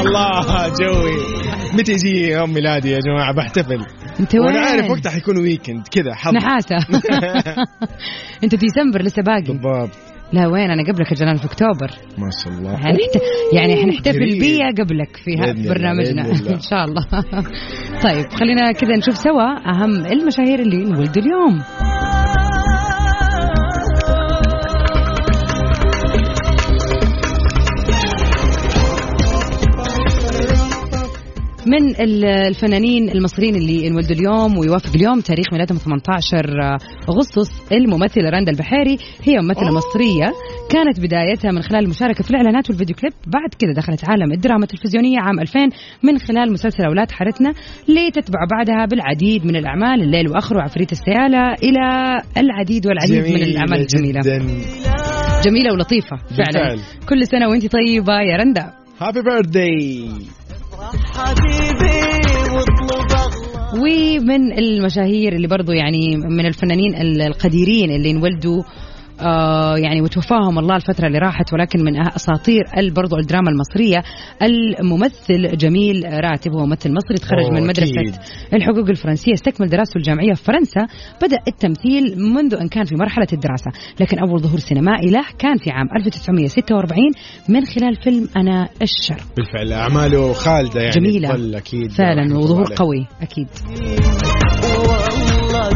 الله 0.00 0.68
جوي. 0.68 1.49
متى 1.74 1.92
يجي 1.92 2.30
يوم 2.30 2.52
ميلادي 2.52 2.90
يا 2.90 2.98
جماعة؟ 2.98 3.34
بحتفل. 3.34 3.86
انت 4.20 4.34
وين؟ 4.34 4.44
وأنا 4.44 4.60
عارف 4.60 4.90
وقتها 4.90 5.10
حيكون 5.10 5.38
ويكند 5.38 5.88
كذا 5.90 6.14
حظ. 6.14 6.34
نحاسة. 6.34 6.76
انت 8.44 8.54
ديسمبر 8.54 9.02
لسه 9.02 9.22
باقي. 9.22 9.42
بالضبط. 9.42 9.90
لا 10.32 10.46
وين؟ 10.46 10.70
أنا 10.70 10.82
قبلك 10.82 11.12
يا 11.12 11.16
جلال 11.16 11.38
في 11.38 11.44
أكتوبر. 11.44 11.90
ما 12.18 12.30
شاء 12.44 12.52
الله. 12.52 12.76
حنحت... 12.76 13.16
يعني 13.52 13.76
حنحتفل. 13.82 14.38
بيا 14.40 14.84
قبلك 14.84 15.16
في 15.16 15.36
برنامجنا. 15.68 16.30
إن 16.54 16.60
شاء 16.60 16.84
الله. 16.84 17.06
طيب 18.04 18.26
خلينا 18.32 18.72
كذا 18.72 18.96
نشوف 18.96 19.16
سوا 19.16 19.70
أهم 19.70 20.06
المشاهير 20.06 20.58
اللي 20.60 20.76
انولدوا 20.76 21.22
اليوم. 21.22 21.62
من 31.70 31.88
ال- 32.00 32.24
الفنانين 32.24 33.10
المصريين 33.10 33.56
اللي 33.56 33.86
انولدوا 33.88 34.16
اليوم 34.16 34.58
ويوافق 34.58 34.94
اليوم 34.94 35.20
تاريخ 35.20 35.46
ميلادهم 35.52 35.78
18 35.78 36.76
أغسطس 37.08 37.72
الممثلة 37.72 38.30
رندا 38.30 38.52
البحيري 38.52 38.96
هي 39.24 39.38
ممثلة 39.40 39.70
مصرية. 39.74 40.32
كانت 40.70 41.00
بدايتها 41.00 41.50
من 41.52 41.62
خلال 41.62 41.84
المشاركة 41.84 42.24
في 42.24 42.30
الإعلانات 42.30 42.70
والفيديو 42.70 42.96
كليب. 42.96 43.12
بعد 43.26 43.54
كده 43.58 43.72
دخلت 43.76 44.08
عالم 44.10 44.32
الدراما 44.32 44.62
التلفزيونية 44.64 45.18
عام 45.20 45.40
2000 45.40 45.60
من 46.02 46.18
خلال 46.18 46.52
مسلسل 46.52 46.84
أولاد 46.84 47.10
حارتنا 47.10 47.52
لتتبع 47.88 48.38
بعدها 48.50 48.86
بالعديد 48.86 49.46
من 49.46 49.56
الأعمال 49.56 50.02
الليل 50.02 50.28
واخره 50.30 50.56
وعفريت 50.56 50.92
السيالة 50.92 51.52
إلى 51.62 51.82
العديد 52.36 52.86
والعديد 52.86 53.34
من 53.34 53.42
الأعمال 53.42 53.80
الجميلة. 53.80 54.20
جدا 54.20 54.38
جميلة 55.44 55.72
ولطيفة 55.72 56.16
فعلا. 56.16 56.74
بالفعل. 56.74 56.78
كل 57.08 57.26
سنة 57.26 57.48
وانت 57.48 57.66
طيبة 57.72 58.12
يا 58.12 58.36
رندا. 58.36 58.70
هابي 59.00 59.22
بيرثداي 59.22 60.08
ومن 63.82 64.58
المشاهير 64.58 65.32
اللي 65.32 65.48
برضو 65.48 65.72
يعني 65.72 66.16
من 66.16 66.46
الفنانين 66.46 66.94
ال- 66.94 67.22
القديرين 67.22 67.90
اللي 67.90 68.10
انولدوا 68.10 68.62
يعني 69.82 70.00
وتوفاهم 70.02 70.58
الله 70.58 70.76
الفترة 70.76 71.06
اللي 71.06 71.18
راحت 71.18 71.52
ولكن 71.52 71.84
من 71.84 72.00
أساطير 72.06 72.62
ال- 72.78 72.90
برضو 72.90 73.16
الدراما 73.16 73.50
المصرية 73.50 74.02
الممثل 74.42 75.56
جميل 75.56 76.04
راتب 76.24 76.52
هو 76.52 76.66
ممثل 76.66 76.92
مصري 76.94 77.16
تخرج 77.18 77.50
من 77.52 77.66
مدرسة 77.66 78.00
أكيد. 78.00 78.14
الحقوق 78.54 78.88
الفرنسية 78.88 79.32
استكمل 79.32 79.68
دراسته 79.68 79.96
الجامعية 79.98 80.32
في 80.34 80.44
فرنسا 80.44 80.86
بدأ 81.22 81.38
التمثيل 81.48 82.18
منذ 82.18 82.54
أن 82.54 82.68
كان 82.68 82.84
في 82.84 82.94
مرحلة 82.96 83.26
الدراسة 83.32 83.70
لكن 84.00 84.18
أول 84.18 84.40
ظهور 84.40 84.58
سينمائي 84.58 85.10
له 85.10 85.24
كان 85.38 85.56
في 85.56 85.70
عام 85.70 85.86
1946 85.96 86.98
من 87.48 87.64
خلال 87.64 87.96
فيلم 88.02 88.28
أنا 88.36 88.68
الشر 88.82 89.22
بالفعل 89.36 89.72
أعماله 89.72 90.32
خالدة 90.32 90.80
يعني 90.80 90.90
جميلة 91.00 91.58
أكيد 91.58 91.92
فعلا 91.92 92.36
وظهور. 92.38 92.74
قوي 92.76 93.06
أكيد 93.22 93.48
والله 94.78 95.68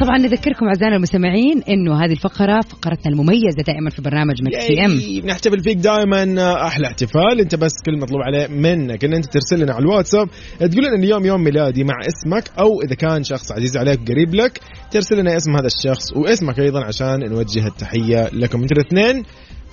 طبعا 0.00 0.18
نذكركم 0.18 0.66
أعزائنا 0.66 0.96
المستمعين 0.96 1.62
إنه 1.68 2.04
هذه 2.04 2.12
الفقرة 2.12 2.60
فقرتنا 2.60 3.12
المميزة 3.12 3.62
دائما 3.66 3.90
في 3.90 4.02
برنامج 4.02 4.42
مكس 4.42 4.68
بي 4.68 4.84
إم. 4.84 4.90
ياي، 4.90 5.20
بنحتفل 5.20 5.60
فيك 5.60 5.76
دائما 5.76 6.22
أحلى 6.66 6.86
احتفال. 6.86 7.40
أنت 7.40 7.54
بس 7.54 7.72
كل 7.86 8.00
مطلوب 8.00 8.22
عليه 8.22 8.46
منك 8.46 9.04
إن 9.04 9.14
أنت 9.14 9.24
ترسل 9.24 9.62
لنا 9.62 9.72
على 9.72 9.82
الواتساب. 9.82 10.28
تقول 10.58 10.84
لنا 10.84 10.94
اليوم 10.94 11.24
يوم 11.24 11.44
ميلادي 11.44 11.84
مع 11.84 11.94
اسمك 12.06 12.44
أو 12.58 12.82
إذا 12.86 12.94
كان 12.94 13.22
شخص 13.22 13.52
عزيز 13.52 13.76
عليك 13.76 14.00
قريب 14.10 14.34
لك 14.34 14.60
ترسل 14.90 15.18
لنا 15.18 15.36
اسم 15.36 15.56
هذا 15.56 15.66
الشخص 15.66 16.16
واسمك 16.16 16.58
أيضا 16.58 16.84
عشان 16.84 17.20
نوجه 17.30 17.66
التحية 17.66 18.28
لكم. 18.32 18.62
أنتوا 18.62 18.76
الاثنين 18.76 19.24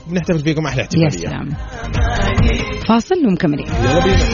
بنحتفل 0.09 0.39
فيكم 0.39 0.65
أحلى 0.65 0.79
يا 0.79 0.83
احتفاليه 0.83 1.09
سلام. 1.09 1.49
فاصل 2.87 3.15
ومكملين. 3.27 3.67
يلا 3.67 4.03
بينا. 4.03 4.25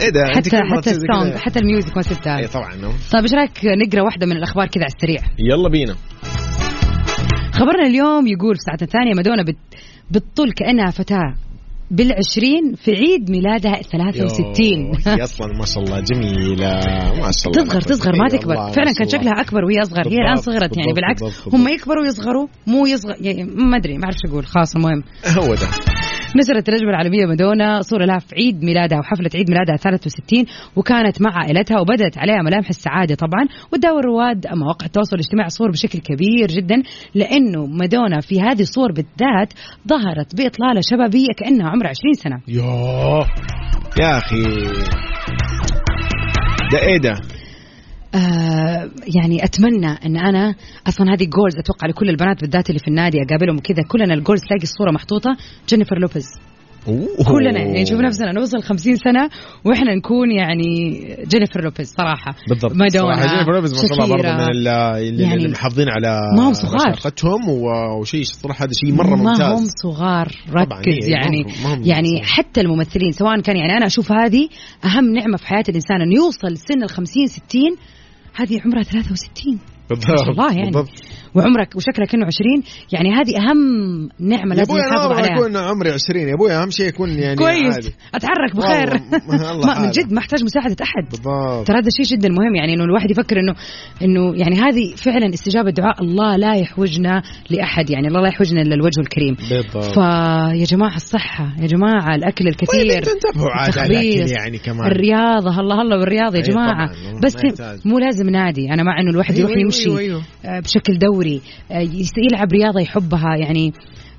إيه 0.00 0.10
ده 0.10 0.26
حتى 0.36 0.56
حتى؟ 0.76 0.90
ال 0.90 0.98
sound 0.98 1.36
حتى 1.36 1.58
ال 1.58 1.64
music 1.64 1.96
ما 1.96 2.02
سبتها 2.02 2.38
اي 2.38 2.46
طبعا 2.46 2.72
طيب 3.12 3.22
إيش 3.22 3.32
رأيك 3.34 3.50
نقرأ 3.86 4.02
واحدة 4.02 4.26
من 4.26 4.36
الأخبار 4.36 4.66
كذا 4.66 4.84
على 4.84 4.92
السريع 4.96 5.20
يلا 5.38 5.68
بينا. 5.68 5.94
خبرنا 7.52 7.86
اليوم 7.86 8.26
يقول 8.26 8.54
في 8.54 8.60
ساعة 8.66 8.78
الثانية 8.82 9.14
مادونا 9.16 9.42
بت... 9.42 9.56
بتطل 10.10 10.52
كأنها 10.52 10.90
فتاة. 10.90 11.34
بالعشرين 11.90 12.74
في 12.74 12.90
عيد 12.90 13.30
ميلادها 13.30 13.82
63 13.82 14.66
يوه، 14.66 14.98
هي 15.06 15.24
أصلا 15.24 15.46
ما 15.58 15.66
شاء 15.66 15.82
الله 15.84 16.00
جميلة. 16.00 16.70
ما 17.20 17.30
شاء 17.32 17.52
الله 17.52 17.64
تصغر 17.64 17.80
تصغر 17.80 18.12
ما 18.16 18.28
تكبر. 18.28 18.54
فعلا 18.54 18.92
كان 18.98 19.08
شكلها 19.08 19.32
أكبر 19.40 19.64
وهي 19.64 19.82
أصغر. 19.82 20.08
هي 20.08 20.16
الآن 20.16 20.36
صغرت 20.36 20.76
يعني 20.76 20.92
بالعكس. 20.92 21.22
هم. 21.52 21.68
يكبروا 21.68 22.02
ويصغروا 22.02 22.46
مو 22.66 22.86
يصغر 22.86 23.14
يعني 23.20 23.44
ما 23.44 23.76
أدري 23.76 23.98
ما 23.98 24.04
أعرف 24.04 24.16
شو 24.26 24.32
أقول. 24.32 24.46
خلاص 24.46 24.76
المهم. 24.76 25.02
هو 25.38 25.54
ده. 25.54 25.95
نشرت 26.36 26.68
النجمة 26.68 26.90
العالمية 26.90 27.26
مادونا 27.26 27.80
صورة 27.80 28.04
لها 28.04 28.18
في 28.18 28.34
عيد 28.34 28.64
ميلادها 28.64 28.98
وحفلة 28.98 29.30
عيد 29.34 29.50
ميلادها 29.50 29.76
63 29.76 30.44
وكانت 30.76 31.22
مع 31.22 31.30
عائلتها 31.38 31.80
وبدت 31.80 32.18
عليها 32.18 32.42
ملامح 32.42 32.68
السعادة 32.68 33.14
طبعا 33.14 33.44
وتداول 33.72 34.04
رواد 34.04 34.46
مواقع 34.46 34.86
التواصل 34.86 35.16
الاجتماعي 35.16 35.48
صور 35.48 35.70
بشكل 35.70 35.98
كبير 35.98 36.46
جدا 36.48 36.82
لأنه 37.14 37.66
مادونا 37.66 38.20
في 38.20 38.40
هذه 38.40 38.60
الصور 38.60 38.92
بالذات 38.92 39.52
ظهرت 39.88 40.36
بإطلالة 40.36 40.80
شبابية 40.90 41.32
كأنها 41.36 41.68
عمرها 41.70 41.90
20 41.90 42.12
سنة. 42.14 42.40
يوه 42.48 43.26
يا 44.00 44.18
أخي. 44.18 44.42
ده 46.72 46.78
إيه 46.82 46.98
ده؟ 46.98 47.14
آه 48.16 48.90
يعني 49.16 49.44
أتمنى 49.44 49.86
إن 50.06 50.16
أنا 50.16 50.54
أصلا 50.88 51.06
هذه 51.14 51.24
goals 51.24 51.56
أتوقع 51.58 51.88
لكل 51.88 52.08
البنات 52.08 52.40
بالذات 52.40 52.68
اللي 52.70 52.78
في 52.78 52.88
النادي 52.88 53.18
أقابلهم 53.22 53.58
كذا 53.58 53.82
كلنا 53.88 54.14
ال 54.14 54.18
goals 54.18 54.40
تلاقي 54.40 54.62
الصورة 54.62 54.90
محطوطة 54.90 55.36
جينيفر 55.68 55.98
لوبيز 55.98 56.26
أوه. 56.88 57.08
كلنا 57.28 57.58
يعني 57.58 57.82
نشوف 57.82 58.00
نفسنا 58.00 58.32
نوصل 58.32 58.62
50 58.62 58.96
سنة 58.96 59.28
وإحنا 59.64 59.94
نكون 59.94 60.30
يعني 60.30 60.64
جينيفر 61.28 61.64
لوبيز 61.64 61.94
صراحة 61.98 62.34
بالضبط 62.48 62.72
مادونا 62.72 63.26
جينيفر 63.26 63.52
لوبيز 63.52 63.72
ما 63.74 63.88
شاء 63.88 64.04
الله 64.04 64.16
برضه. 64.16 64.32
من 64.34 64.40
ال- 64.40 64.68
اللي, 64.68 65.22
يعني 65.22 65.34
اللي 65.34 65.48
محافظين 65.48 65.86
على 65.88 66.20
ما 66.36 66.48
هم 66.48 66.52
صغار. 66.52 66.90
رشاقتهم 66.90 67.48
و- 67.48 68.00
وشيء 68.00 68.22
صراحة 68.24 68.64
هذا 68.64 68.72
شيء 68.84 68.94
مرة 68.94 69.08
ما 69.08 69.14
هم 69.14 69.24
ممتاز 69.24 69.70
صغار 69.82 70.28
طبعاً، 70.52 70.80
ركز 70.80 71.04
إيه، 71.04 71.12
يعني 71.12 71.44
ما 71.64 71.74
هم- 71.74 71.82
يعني. 71.84 72.22
حتى 72.24 72.60
الممثلين 72.60 73.12
سواء 73.12 73.40
كان 73.40 73.56
يعني 73.56 73.76
أنا 73.76 73.86
أشوف 73.86 74.12
هذه 74.12 74.48
أهم 74.84 75.12
نعمة 75.14 75.36
في 75.36 75.46
حياة 75.46 75.64
الإنسان 75.68 76.00
إنه 76.00 76.14
يوصل 76.14 76.56
سن 76.56 76.82
ال 76.82 76.88
50 76.90 77.26
60 77.26 77.60
هذه 78.36 78.60
عمرها 78.64 78.82
63 78.82 79.58
بالضبط 79.90 80.10
ما 80.10 80.16
شاء 80.16 80.30
الله 80.30 80.52
يعني 80.52 80.70
بالضبط. 80.70 80.90
وعمرك 81.36 81.76
وشكلك 81.76 82.14
إنه 82.14 82.26
20 82.26 82.62
يعني 82.92 83.10
هذه 83.12 83.36
أهم 83.38 83.58
نعمة 84.20 84.54
يا 84.54 84.58
لازم 84.58 84.72
أبوي 84.72 84.80
نحافظ 84.80 85.12
عليها. 85.12 85.34
أكون 85.34 85.56
عمري 85.56 85.90
20 85.90 86.20
يا 86.28 86.34
أبوي 86.34 86.52
أهم 86.52 86.70
شيء 86.70 86.86
يكون 86.88 87.10
يعني 87.10 87.36
كويس. 87.36 87.74
عادي. 87.74 87.94
اتحرك 88.14 88.56
بخير. 88.56 89.00
والله، 89.28 89.50
الله 89.50 89.66
ما 89.74 89.82
من. 89.82 89.90
جد 89.90 90.12
ما 90.12 90.18
أحتاج 90.18 90.44
مساعدة 90.44 90.76
أحد. 90.82 91.10
بالضبط. 91.10 91.66
ترى 91.66 91.78
هذا 91.78 91.88
شيء 91.96 92.18
جدا 92.18 92.28
مهم 92.28 92.54
يعني 92.56 92.74
إنه 92.74 92.84
الواحد 92.84 93.10
يفكر 93.10 93.36
انه 93.40 93.54
إنه 94.02 94.34
يعني 94.36 94.56
هذه 94.56 94.94
فعلا 94.96 95.34
استجابة 95.34 95.70
دعاء 95.70 96.02
الله 96.02 96.36
لا 96.36 96.54
يحوجنا 96.54 97.22
لأحد 97.50 97.90
يعني 97.90 98.08
الله 98.08 98.20
لا 98.20 98.28
يحوجنا 98.28 98.62
إلا 98.62 98.74
الوجه 98.74 99.00
الكريم. 99.00 99.36
بالضبط. 99.50 99.94
فيا 99.94 100.64
جماعة 100.64 100.96
الصحة 100.96 101.54
يا 101.60 101.66
جماعة 101.66 102.14
الأكل 102.14 102.44
طيب 102.44 102.48
الكثير 102.48 102.98
أنتوا 102.98 103.12
انتبهوا 103.12 103.50
عاد 103.50 103.90
يعني 104.30 104.58
كمان. 104.58 104.86
الرياضة 104.86 105.60
الله 105.60 105.82
الله 105.82 105.98
بالرياضة 105.98 106.36
يا 106.38 106.42
أي 106.42 106.50
جماعة. 106.50 106.90
بس. 107.24 107.36
مو 107.84 107.98
لازم 107.98 108.30
نادي 108.30 108.70
أنا 108.72 108.82
مع 108.82 109.00
إنه 109.00 109.10
الواحد 109.10 109.38
يروح 109.38 109.50
أيوة، 109.50 109.62
يمشي 109.62 109.88
أيوة، 109.88 109.98
أيوة. 109.98 110.22
آه، 110.44 110.60
بشكل 110.60 110.98
دوري. 110.98 111.25
آه، 111.70 111.78
يس- 111.80 112.18
يلعب 112.32 112.52
رياضة 112.52 112.80
يحبها 112.80 113.36
يعني 113.36 113.72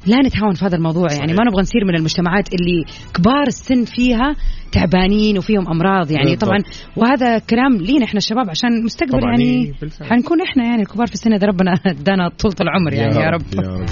لا 0.07 0.17
نتهاون 0.17 0.53
في 0.53 0.65
هذا 0.65 0.75
الموضوع 0.75 1.07
يعني 1.11 1.33
ما 1.33 1.43
نبغى 1.43 1.61
نصير 1.61 1.85
من 1.85 1.95
المجتمعات 1.95 2.53
اللي 2.53 2.85
كبار 3.13 3.47
السن 3.47 3.85
فيها 3.85 4.35
تعبانين 4.71 5.37
وفيهم 5.37 5.67
أمراض 5.67 6.11
يعني 6.11 6.29
بالضبط. 6.29 6.45
طبعا 6.45 6.59
وهذا 6.95 7.39
كلام 7.39 7.77
لينا 7.77 8.05
إحنا 8.05 8.17
الشباب 8.17 8.49
عشان 8.49 8.69
المستقبل 8.69 9.23
يعني 9.23 9.43
إيه، 9.43 9.71
بالفعل. 9.81 10.09
حنكون 10.09 10.41
إحنا 10.41 10.63
يعني 10.63 10.81
الكبار 10.81 11.07
في 11.07 11.13
السن 11.13 11.33
إذا 11.33 11.47
ربنا 11.47 11.73
ادانا 11.85 12.29
طولة 12.29 12.55
العمر 12.61 12.93
يعني 12.93 13.15
يا 13.15 13.29
رب, 13.29 13.41
يا 13.55 13.69
رب. 13.69 13.85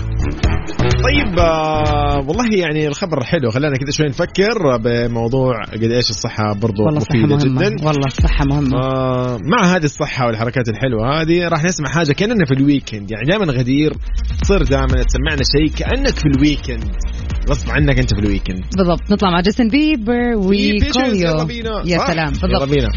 طيب 1.04 1.39
آه 1.39 2.17
والله 2.28 2.56
يعني 2.58 2.88
الخبر 2.88 3.23
حلو 3.23 3.49
خلانا 3.49 3.75
كذا 3.78 3.91
شوي 3.91 4.08
نفكر 4.08 4.78
بموضوع 4.78 5.63
قد 5.63 5.84
إيش 5.84 6.10
الصحة 6.10 6.54
برضو 6.54 6.86
والله 6.86 6.99
مفيدة 6.99 7.28
مهمة 7.28 7.69
جدا 7.69 7.86
والله 7.88 8.08
الصحة 8.08 8.45
مهمة 8.45 8.78
آه 8.78 9.38
مع 9.38 9.75
هذه 9.75 9.84
الصحة 9.84 10.28
والحركات 10.28 10.69
الحلوة 10.69 11.21
هذه 11.21 11.47
راح 11.47 11.63
نسمع 11.63 11.89
حاجة 11.89 12.12
كأننا 12.12 12.45
في 12.45 12.54
ال 12.54 12.61
weekend 12.61 13.12
يعني 13.12 13.25
دائما 13.30 13.45
غدير 13.45 13.93
تصير 14.41 14.63
دائما 14.63 14.86
تسمعنا 14.88 15.43
شيء 15.58 15.88
كأنك 16.06 16.20
في 16.20 16.26
ال 16.25 16.34
weekend 16.34 16.95
غصب 17.50 17.70
عنك 17.70 18.00
أنت 18.00 18.13
في 18.13 18.20
ال 18.19 18.25
weekend 18.25 18.63
بالضبط. 18.78 19.12
نطلع 19.12 19.30
مع 19.30 19.41
جاستن 19.41 19.68
بيبر 19.68 20.36
وكوليو 20.36 20.76
يلا 21.13 21.48
يا؟ 21.86 21.98
سلام. 21.98 22.34
يلا 22.34 22.41
بالضبط 22.41 22.70
بينا. 22.70 22.89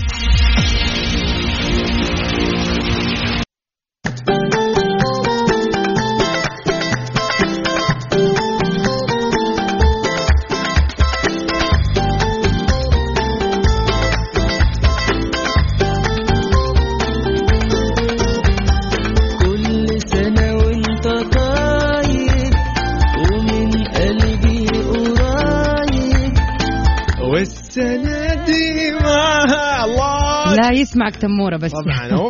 والسنة 27.79 28.45
دي 28.45 28.93
معها 29.05 29.85
الله 29.85 30.55
لا 30.57 30.81
يسمعك 30.81 31.17
تمورة 31.17 31.57
بس 31.57 31.73
طبعاً،. 31.73 32.29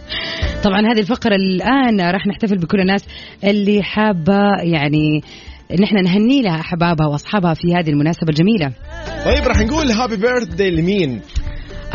طبعا 0.64 0.80
هذه 0.80 1.00
الفقرة 1.00 1.34
الآن 1.34 2.00
راح 2.00 2.26
نحتفل 2.26 2.56
بكل 2.58 2.80
الناس 2.80 3.04
اللي 3.44 3.82
حابة 3.82 4.40
يعني 4.62 5.22
ان 5.70 5.82
إحنا 5.84 6.02
نهني 6.02 6.42
لها 6.42 6.60
أحبابها 6.60 7.06
وأصحابها 7.06 7.54
في 7.54 7.74
هذه 7.74 7.90
المناسبة 7.90 8.28
الجميلة. 8.28 8.72
طيب 9.24 9.44
راح 9.44 9.60
نقول 9.60 9.90
happy 9.90 10.16
birthday 10.16 10.70
لمين؟ 10.70 11.20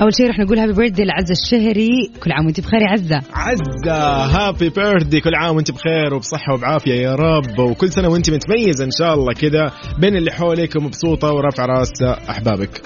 أول 0.02 0.12
شيء 0.18 0.28
راح 0.28 0.40
نقول 0.40 0.60
happy 0.60 0.74
birthday 0.74 1.04
لعزة 1.04 1.32
الشهري، 1.32 2.12
كل 2.24 2.32
عام 2.32 2.46
وأنت 2.46 2.60
بخير 2.60 2.82
يا 2.82 2.90
عزة. 2.90 3.22
عزة 3.34 4.26
happy 4.26 4.70
birthday 4.70 5.22
كل 5.22 5.36
عام 5.36 5.56
وأنت 5.56 5.72
بخير 5.72 6.14
وبصحة 6.14 6.54
وبعافية 6.54 6.94
يا 6.94 7.16
رب. 7.16 7.60
وكل 7.60 7.90
سنة 7.90 8.10
وأنت 8.10 8.30
متميزة 8.30 8.86
إن 8.86 8.92
شاء 9.00 9.14
الله 9.14 9.34
كذا 9.34 9.72
بين 10.00 10.16
اللي 10.16 10.32
حولك 10.32 10.76
ومبسوطة 10.76 11.34
ورافع 11.34 11.66
رأس 11.66 12.02
أحبابك. 12.30 12.82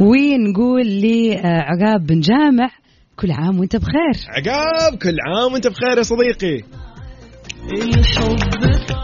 ونقول 0.00 1.02
لعقاب 1.02 2.06
بن 2.06 2.20
جامع؟ 2.20 2.70
كل 3.16 3.30
عام 3.30 3.60
وأنت 3.60 3.76
بخير. 3.76 4.26
عقاب 4.28 4.98
كل 4.98 5.16
عام 5.26 5.52
وأنت 5.52 5.66
بخير 5.66 5.98
يا 5.98 6.02
صديقي. 6.02 6.62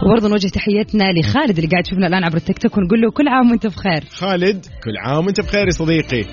وبرضه 0.05 0.29
نوجه 0.29 0.47
تحيتنا 0.47 1.03
لخالد 1.19 1.57
اللي 1.57 1.69
قاعد 1.69 1.87
يشوفنا 1.87 2.07
الآن 2.07 2.23
عبر 2.23 2.37
التيك 2.37 2.57
توك 2.57 2.77
ونقول 2.77 3.01
له 3.01 3.11
كل 3.11 3.27
عام 3.27 3.51
وأنت 3.51 3.67
بخير. 3.67 4.03
خالد 4.11 4.65
كل 4.83 4.97
عام 5.05 5.25
وأنت 5.25 5.41
بخير 5.41 5.65
يا 5.65 5.71
صديقي 5.71 6.23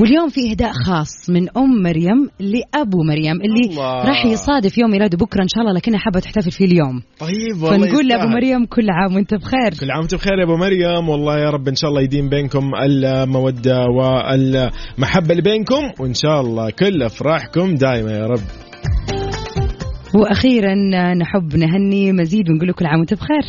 واليوم 0.00 0.28
في 0.28 0.50
إهداء 0.50 0.72
خاص 0.86 1.30
من 1.30 1.48
أم 1.56 1.82
مريم 1.82 2.28
لأبو 2.40 3.02
مريم 3.08 3.36
اللي 3.42 3.70
الله. 3.70 4.04
راح 4.04 4.26
يصادف 4.26 4.78
يوم 4.78 4.90
ميلاده 4.90 5.18
بكرة 5.18 5.42
إن 5.42 5.48
شاء 5.48 5.62
الله 5.62 5.72
لكنها 5.74 5.98
حابة 5.98 6.20
تحتفل 6.20 6.50
فيه 6.50 6.64
اليوم 6.64 7.02
طيب 7.18 7.62
والله 7.62 7.86
فنقول 7.86 8.08
لأبو. 8.08 8.28
مريم 8.28 8.66
كل 8.66 8.90
عام 8.90 9.14
وأنت 9.14 9.34
بخير 9.34 9.70
كل 9.80 9.90
عام 9.90 10.00
وأنت 10.00 10.14
بخير 10.14 10.38
يا 10.38 10.44
أبو 10.44 10.56
مريم 10.56 11.08
والله 11.08 11.38
يا 11.38 11.50
رب 11.50 11.68
إن 11.68 11.74
شاء 11.74 11.90
الله 11.90 12.02
يديم 12.02 12.28
بينكم 12.28 12.70
المودة 12.82 13.84
والمحبة 13.98 15.30
اللي 15.30 15.42
بينكم 15.42 15.90
وإن 16.00 16.14
شاء 16.14 16.40
الله 16.40 16.70
كل 16.70 17.02
أفراحكم 17.02 17.74
دائما 17.74 18.12
يا 18.12 18.26
رب 18.26 18.40
وأخيرا 20.14 20.74
نحب 21.14 21.56
نهني 21.56 22.12
مزيد 22.12 22.50
ونقول 22.50 22.68
له 22.68 22.74
كل 22.74 22.86
عام 22.86 22.98
وأنت 22.98 23.14
بخير. 23.14 23.44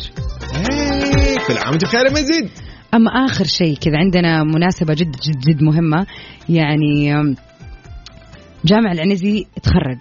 إيه، 0.70 1.36
كل 1.48 1.58
عام 1.58 1.70
وأنت 1.70 1.84
بخير 1.84 2.10
مزيد. 2.10 2.50
أما 2.94 3.10
آخر 3.10 3.44
شيء 3.44 3.76
كذا 3.76 3.98
عندنا 3.98 4.44
مناسبة 4.44 4.94
جد 4.94 5.10
جد 5.10 5.40
جد 5.48 5.62
مهمة 5.62 6.06
يعني 6.48 7.12
جامع 8.64 8.92
العنزي 8.92 9.46
تخرج. 9.62 9.98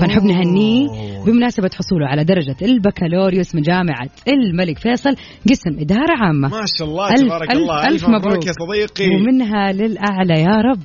فنحب 0.00 0.22
نهنيه 0.22 0.88
بمناسبة 1.26 1.70
حصوله 1.78 2.06
على 2.06 2.24
درجة 2.24 2.56
البكالوريوس 2.62 3.54
من 3.54 3.62
جامعة 3.62 4.08
الملك 4.28 4.78
فيصل 4.78 5.14
قسم 5.50 5.78
إدارة 5.78 6.16
عامة. 6.18 6.48
ما 6.48 6.64
شاء 6.78 6.88
الله 6.88 7.08
ألف- 7.08 7.20
تبارك 7.20 7.48
ألف- 7.50 7.56
الله. 7.56 7.88
ألف 7.88 8.08
مبروك. 8.08 8.46
يا 8.46 8.52
صديقي. 8.52 9.10
ومنها 9.16 9.72
للأعلى 9.72 10.40
يا 10.40 10.56
رب. 10.56 10.82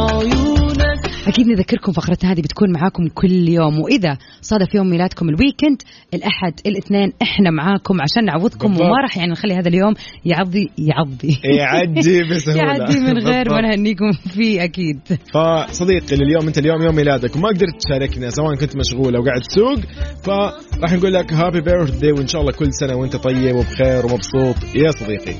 عيونك. 0.00 1.16
أكيد 1.28 1.46
نذكركم 1.46 1.92
فقرتنا 1.92 2.32
هذه 2.32 2.40
بتكون 2.40 2.72
معاكم 2.72 3.08
كل 3.14 3.48
يوم 3.48 3.80
وإذا 3.80 4.18
صادف 4.40 4.74
يوم 4.74 4.90
ميلادكم 4.90 5.28
الويكند 5.28 5.82
الأحد 6.14 6.52
الاثنين 6.66 7.12
إحنا 7.22 7.50
معاكم 7.50 8.00
عشان 8.00 8.24
نعوضكم 8.24 8.68
بالضبط. 8.68 8.86
وما 8.86 9.02
راح 9.02 9.16
يعني 9.16 9.32
نخلي 9.32 9.54
هذا 9.54 9.68
اليوم 9.68 9.94
يعضي 10.24 10.70
يعضي. 10.78 11.38
يعدي 11.44 12.22
بسهولة. 12.30 12.62
يعدي 12.62 13.00
من 13.00 13.18
غير. 13.18 13.50
ما 13.50 13.60
نهنيكم 13.60 14.12
فيه 14.12 14.64
أكيد. 14.64 15.00
فصديقي 15.34 16.16
لليوم 16.16 16.46
أنت 16.46 16.58
اليوم 16.58 16.82
يوم 16.82 16.94
ميلادك 16.94 17.36
وما 17.36 17.48
قدرت 17.48 17.82
تشاركنا 17.86 18.30
سواء 18.30 18.54
كنت 18.54 18.76
مشغول 18.76 19.16
أو 19.16 19.22
قاعد 19.22 19.40
تسوق 19.40 19.78
فراح 20.24 20.92
نقول 20.92 21.14
لك 21.14 21.32
happy 21.32 21.60
birthday 21.60 22.12
وإن 22.12 22.26
شاء 22.26 22.40
الله 22.40 22.52
كل 22.52 22.72
سنة 22.72 22.96
وأنت 22.96 23.16
طيب 23.16 23.56
وبخير 23.56 24.06
ومبسوط. 24.06 24.56
يا 24.74 24.90
صديقي. 24.90 25.34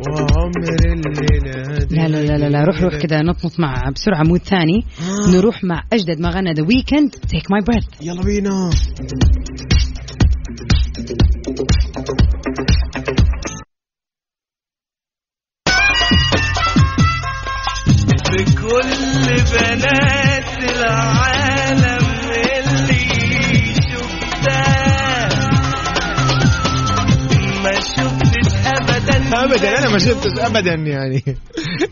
وعمر 0.00 0.68
الليلة 0.92 1.78
لا 1.90 2.08
لا 2.08 2.22
لا 2.26 2.38
لا, 2.38 2.48
لا. 2.48 2.64
روح 2.64 2.82
روح 2.82 2.96
كذا 2.96 3.22
نطنط 3.22 3.60
مع 3.60 3.90
بسرعة 3.94 4.22
mood 4.22 4.40
ثاني. 4.40 4.84
نروح 5.34 5.64
مع 5.64 5.82
أجدد 5.92 6.20
ما 6.20 6.30
غنى 6.30 6.52
The 6.52 6.62
Weeknd 6.62 7.10
take 7.10 7.50
my 7.50 7.60
breath 7.60 7.84
يلا 8.02 8.22
بينا. 8.22 8.70
بكل 18.32 19.34
بنات 19.52 20.17
ابدا 29.34 29.78
أنا 29.78 29.88
ما 29.90 29.98
شفتش. 29.98 30.38
ابدا 30.48 30.74
يعني. 30.74 31.22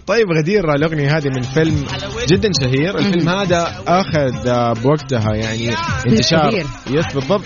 طيب 0.07 0.27
غدير 0.39 0.75
الاغنيه 0.75 1.17
هذه 1.17 1.29
من 1.29 1.43
فيلم 1.43 1.87
جدا 2.29 2.51
شهير. 2.63 2.99
الفيلم 2.99 3.29
هذا 3.29 3.83
أخذ 3.87 4.83
بوقتها 4.83 5.35
يعني 5.35 5.71
انتشار. 6.07 6.55
يس 6.91 7.15
بالضبط. 7.15 7.45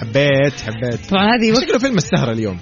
حبيت 0.00 0.60
حبيت. 0.60 1.10
طبعا 1.10 1.26
هذه 1.36 1.54
شكله 1.60 1.78
فيلم 1.78 1.96
السهرة 1.96 2.32
اليوم؟ 2.32 2.58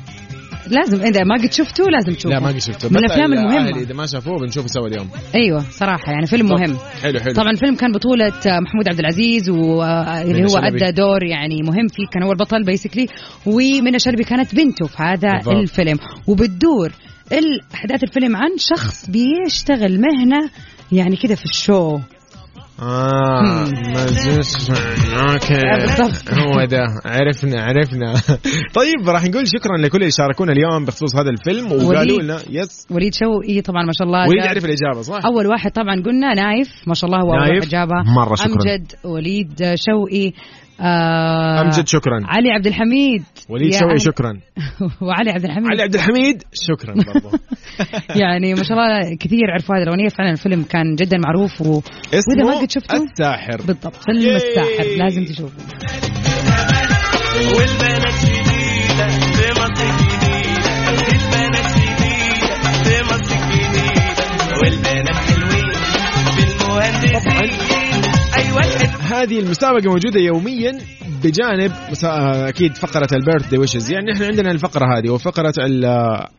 لازم 0.70 1.00
إذا 1.00 1.24
ما 1.24 1.35
قد 1.35 1.52
شفته 1.52 1.85
لازم 1.85 2.12
تشوفه. 2.12 2.35
لا 2.35 2.40
ما 2.40 2.48
قد 2.48 2.59
شفته. 2.59 2.88
من 2.88 2.96
الأهل 2.96 3.33
المهمة. 3.33 3.80
إذا 3.80 3.94
ما 3.94 4.06
شافوه 4.06 4.38
بنشوفه 4.38 4.66
سوا 4.66 4.87
اليوم. 4.87 5.09
أيوة 5.35 5.61
صراحة 5.70 6.12
يعني 6.12 6.26
فيلم 6.26 6.46
مهم. 6.46 6.76
حلو 7.02 7.20
حلو. 7.20 7.35
طبعا 7.35 7.50
الفيلم 7.50 7.74
كان 7.74 7.92
بطولة 7.92 8.33
محمود 8.46 8.88
عبد 8.88 8.98
العزيز 8.98 9.50
واللي 9.50 10.42
منى 10.42 10.52
هو. 10.52 10.59
أدى 10.59 10.92
دور 10.92 11.24
يعني 11.24 11.62
مهم 11.62 11.88
فيه 11.88 12.06
كان 12.12 12.22
هو 12.22 12.33
البطل 12.33 12.64
بيسكلي 12.64 13.06
ومنى 13.46 13.98
شلبي 13.98 14.24
كانت 14.24 14.54
بنته 14.54 14.87
في 14.87 15.02
هذا 15.02 15.33
بالضبط. 15.33 15.54
الفيلم. 15.54 15.98
وبتدور 16.26 16.92
الأحداث 17.33 18.02
الفيلم 18.02 18.37
عن 18.37 18.50
شخص 18.59 19.11
بيشتغل 19.11 20.00
مهنة 20.00 20.50
يعني 20.92 21.16
كده 21.16 21.35
في 21.35 21.44
الشو. 21.44 21.98
آه 22.82 23.64
okay. 25.32 25.60
هو 26.30 26.64
ده. 26.64 26.84
عرفنا 27.04 27.62
عرفنا. 27.62 28.14
طيب 28.78 29.08
راح 29.08 29.24
نقول 29.24 29.48
شكرا 29.48 29.76
لكل 29.78 29.98
اللي 29.98 30.10
شاركونا 30.10 30.52
اليوم 30.52 30.84
بخصوص 30.84 31.16
هذا 31.16 31.30
الفيلم 31.30 31.72
وقالوا. 31.72 32.22
لنا 32.22 32.38
yes. 32.50 32.86
وليد 32.90 33.14
شوقي 33.14 33.60
طبعا 33.60 33.82
ما 33.82 33.92
شاء 33.92 34.06
الله 34.06 34.28
وليد 34.28 34.44
يعرف 34.44 34.64
الإجابة 34.64 35.02
صح؟ 35.02 35.24
أول 35.24 35.46
واحد 35.46 35.70
طبعا 35.70 36.02
قلنا 36.06 36.34
نايف. 36.34 36.68
ما 36.86 36.94
شاء 36.94 37.10
الله 37.10 37.22
هو 37.22 37.34
اول 37.34 37.60
جابها 37.60 38.02
مرة 38.16 38.34
شكراً. 38.34 38.52
أمجد 38.52 38.92
وليد 39.04 39.74
شوقي. 39.74 40.32
آه 40.80 41.60
امجد 41.60 41.86
شكرا. 41.86 42.20
علي 42.24 42.50
عبد 42.50 42.66
الحميد. 42.66 43.22
وليد 43.48 43.72
شوقي 43.72 43.98
شكرا. 43.98 44.40
وعلي 45.06 45.30
عبد 45.30 45.44
الحميد. 45.44 45.70
علي 45.70 45.82
عبد 45.82 45.94
الحميد 45.94 46.42
شكرا 46.52 46.94
برضو. 46.94 47.36
يعني 48.22 48.54
ما 48.54 48.62
شاء 48.62 48.78
الله 48.78 49.16
كثير 49.20 49.50
عرفوا 49.52 49.76
هذه 49.76 49.82
الأغنية. 49.82 50.08
فعلا 50.08 50.30
الفيلم 50.30 50.62
كان 50.62 50.94
جدا 50.94 51.16
معروف 51.18 51.60
و... 51.60 51.82
وإذا 52.12 52.44
ما 52.44 52.60
قد 52.60 52.70
شفته 52.70 53.02
الساحر. 53.02 53.56
بالضبط 53.66 53.96
فيلم. 53.96 54.36
الساحر 54.36 54.84
لازم 54.98 55.24
تشوفه. 55.24 55.62
والبنات 57.56 58.29
هذه 69.12 69.40
المسابقة 69.40 69.88
موجودة 69.90 70.20
يوميا 70.20 70.78
بجانب 71.24 71.72
مسا... 71.90 72.48
أكيد 72.48 72.76
فقرة 72.76 73.08
البيرث 73.12 73.48
دي 73.50 73.58
ويشز 73.58 73.90
يعني 73.92 74.12
إحنا 74.12 74.26
عندنا 74.26 74.50
الفقرة 74.50 74.98
هذه 74.98 75.10
وفقرة 75.10 75.52
ال- 75.58 75.84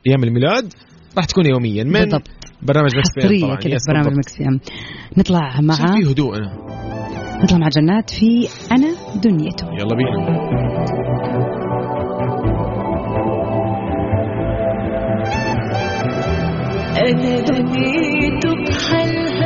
أيام 0.07 0.23
الميلاد 0.23 0.73
راح 1.17 1.25
تكون 1.25 1.45
يوميا 1.45 1.83
من 1.83 1.91
بالضبط. 1.91 2.29
برنامج 2.61 2.91
مكس 2.97 3.41
طبعا. 3.41 3.55
كذا 3.55 3.77
برنامج. 3.87 4.17
مكس 4.17 4.35
نطلع 5.17 5.61
مع 5.61 5.75
في 5.75 6.11
هدوء 6.11 6.37
أنا؟ 6.37 6.53
نطلع 7.43 7.57
مع 7.57 7.67
جنات 7.75 8.09
في 8.09 8.47
أنا 8.71 8.95
دنيته 9.21 9.67
يلا 9.79 9.95
بينا. 9.95 10.41
أنا 16.97 17.39
دنيته 17.39 18.49
بحالها 18.67 19.40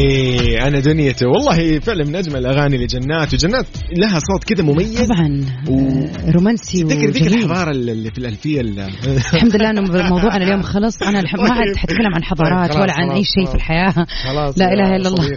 إيه 0.00 0.68
أنا 0.68 0.80
دنيته 0.80 1.26
والله 1.28 1.78
فعلا 1.80 2.04
من 2.04 2.16
أجمل 2.16 2.36
الأغاني 2.36 2.76
لجنات 2.76 3.34
وجنات 3.34 3.66
لها 3.98 4.18
صوت 4.18 4.44
كذا 4.44 4.64
مميز. 4.64 5.02
طبعا 5.02 5.44
آه، 5.68 6.30
رومانسي 6.30 6.82
تذكر 6.82 7.10
ذيك 7.10 7.26
الحضارة 7.26 7.70
اللي 7.70 8.10
في 8.10 8.18
الألفية 8.18 8.60
اللي 8.60 8.86
الحمد 9.06 9.56
لله 9.56 9.70
إنه 9.70 9.80
موضوعنا 10.10 10.44
اليوم 10.44 10.62
خلص. 10.62 11.02
أنا 11.02 11.20
الح- 11.20 11.34
ما 11.34 11.50
عاد 11.52 11.76
حتكلم 11.76 12.14
عن 12.14 12.24
حضارات 12.24 12.72
طيب، 12.72 12.80
ولا 12.82 12.92
عن 12.92 13.10
أي 13.10 13.24
شيء. 13.24 13.46
في 13.46 13.54
الحياة. 13.54 14.06
خلاص 14.24 14.58
لا 14.58 14.72
إله 14.72 14.96
إلا 14.96 15.08
الله. 15.08 15.36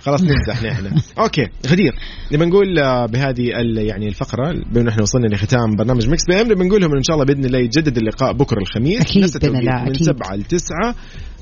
خلاص 0.00 0.20
نمزح 0.22 0.62
نحن 0.62 0.90
okay 1.18 1.48
غدير. 1.66 1.92
نبي 2.32 2.44
نقول 2.44 2.78
آه، 2.78 3.06
بهذه 3.06 3.42
يعني 3.86 4.08
الفقرة 4.08 4.54
بما 4.72 4.90
إحنا 4.90 5.02
وصلنا 5.02 5.26
لختام 5.26 5.76
برنامج 5.76 6.08
مكس 6.08 6.24
PM 6.28 6.52
نبي 6.52 6.64
نقول 6.64 6.80
لهم 6.80 6.96
إن 6.96 7.02
شاء 7.02 7.14
الله 7.16 7.26
بإذن 7.26 7.44
الله 7.44 7.58
يتجدد 7.58 7.96
اللقاء 7.98 8.32
بكرة 8.32 8.58
الخميس 8.60 9.02
الله، 9.46 9.82
من 9.82 9.90
أكيد. 9.90 10.02
7 10.02 10.36
ل 10.36 10.42
9 10.42 10.94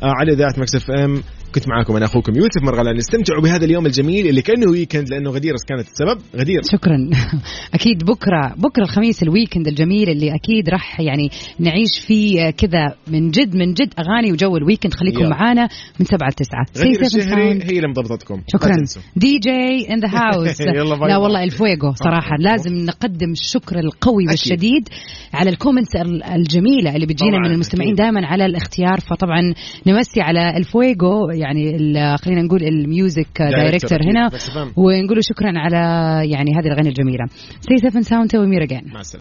على 0.03 0.33
إذاعة 0.33 0.55
مكس 0.59 0.75
FM 0.75 1.23
كنت 1.55 1.69
معاكم 1.69 1.97
أنا 1.97 2.05
أخوكم 2.07 2.33
يوسف 2.37 2.63
مرغلان. 2.63 2.97
استمتعوا 2.97 3.43
بهذا 3.43 3.65
اليوم 3.65 3.87
الجميل 3.87 4.27
اللي 4.27 4.43
كأنه 4.43 4.71
weekend 4.71 5.09
لأنه 5.09 5.31
غدير. 5.31 5.53
كانت 5.69 5.87
السبب؟ 5.89 6.19
غدير. 6.37 6.61
شكرا. 6.73 7.11
أكيد 7.75 8.05
بكرة 8.05 8.55
بكرة 8.57 8.83
الخميس 8.83 9.23
ال 9.23 9.29
weekend 9.29 9.69
الجميل 9.69 10.09
اللي 10.09 10.35
أكيد 10.35 10.69
راح 10.69 11.01
يعني 11.01 11.31
نعيش 11.59 11.99
فيه 12.07 12.51
كذا 12.51 12.95
من 13.09 13.31
جد 13.31 13.57
من 13.57 13.73
جد 13.75 13.95
أغاني 13.99 14.33
وجو 14.33 14.57
ال 14.57 14.62
weekend 14.62 14.95
خليكم. 14.95 15.29
معانا 15.29 15.69
من 16.01 16.07
7 16.07 16.29
ل 16.29 16.33
9 16.33 16.67
غدير 16.79 17.03
الشهري 17.03 17.53
هي 17.65 17.77
اللي 17.77 17.89
مضبطتكم. 17.89 18.41
شكرا. 18.53 18.77
DJ 19.17 19.93
in 19.95 20.01
the 20.01 20.09
house 20.09 20.61
لا. 20.61 21.17
والله 21.17 21.45
الفويجو 21.45 21.93
صراحة. 21.95 22.37
لازم 22.39 22.75
نقدم 22.75 23.31
الشكر 23.33 23.79
القوي. 23.79 24.25
والشديد 24.29 24.89
على 25.35 25.51
ال 25.51 25.56
comments 25.56 25.97
ال- 25.97 26.23
الجميلة 26.25 26.95
اللي 26.95 27.07
بتجينا 27.07 27.39
من 27.39 27.51
المستمعين. 27.55 27.95
دائما 27.95 28.27
على 28.27 28.47
الاختيار 28.47 29.01
فطبعا 29.01 29.55
نمسي 29.87 30.21
على 30.21 30.57
الفويجو 30.57 31.31
يعني 31.43 31.79
خلينا 32.17 32.43
نقول 32.43 32.63
الميوزك 32.63 33.39
دايركتور. 33.39 33.99
هنا. 34.11 34.31
ونقول 34.77 35.19
شكرا 35.25 35.53
على 35.57 35.77
يعني 36.31 36.51
هذه 36.59 36.67
الأغاني 36.67 36.89
الجميلة 36.89 37.25
سي 37.61 37.91
7 37.91 38.03
ساوند 38.03 38.37
ومير 38.37 38.63
اجين 38.63 38.83
مع 38.95 39.01
السلامة 39.01 39.03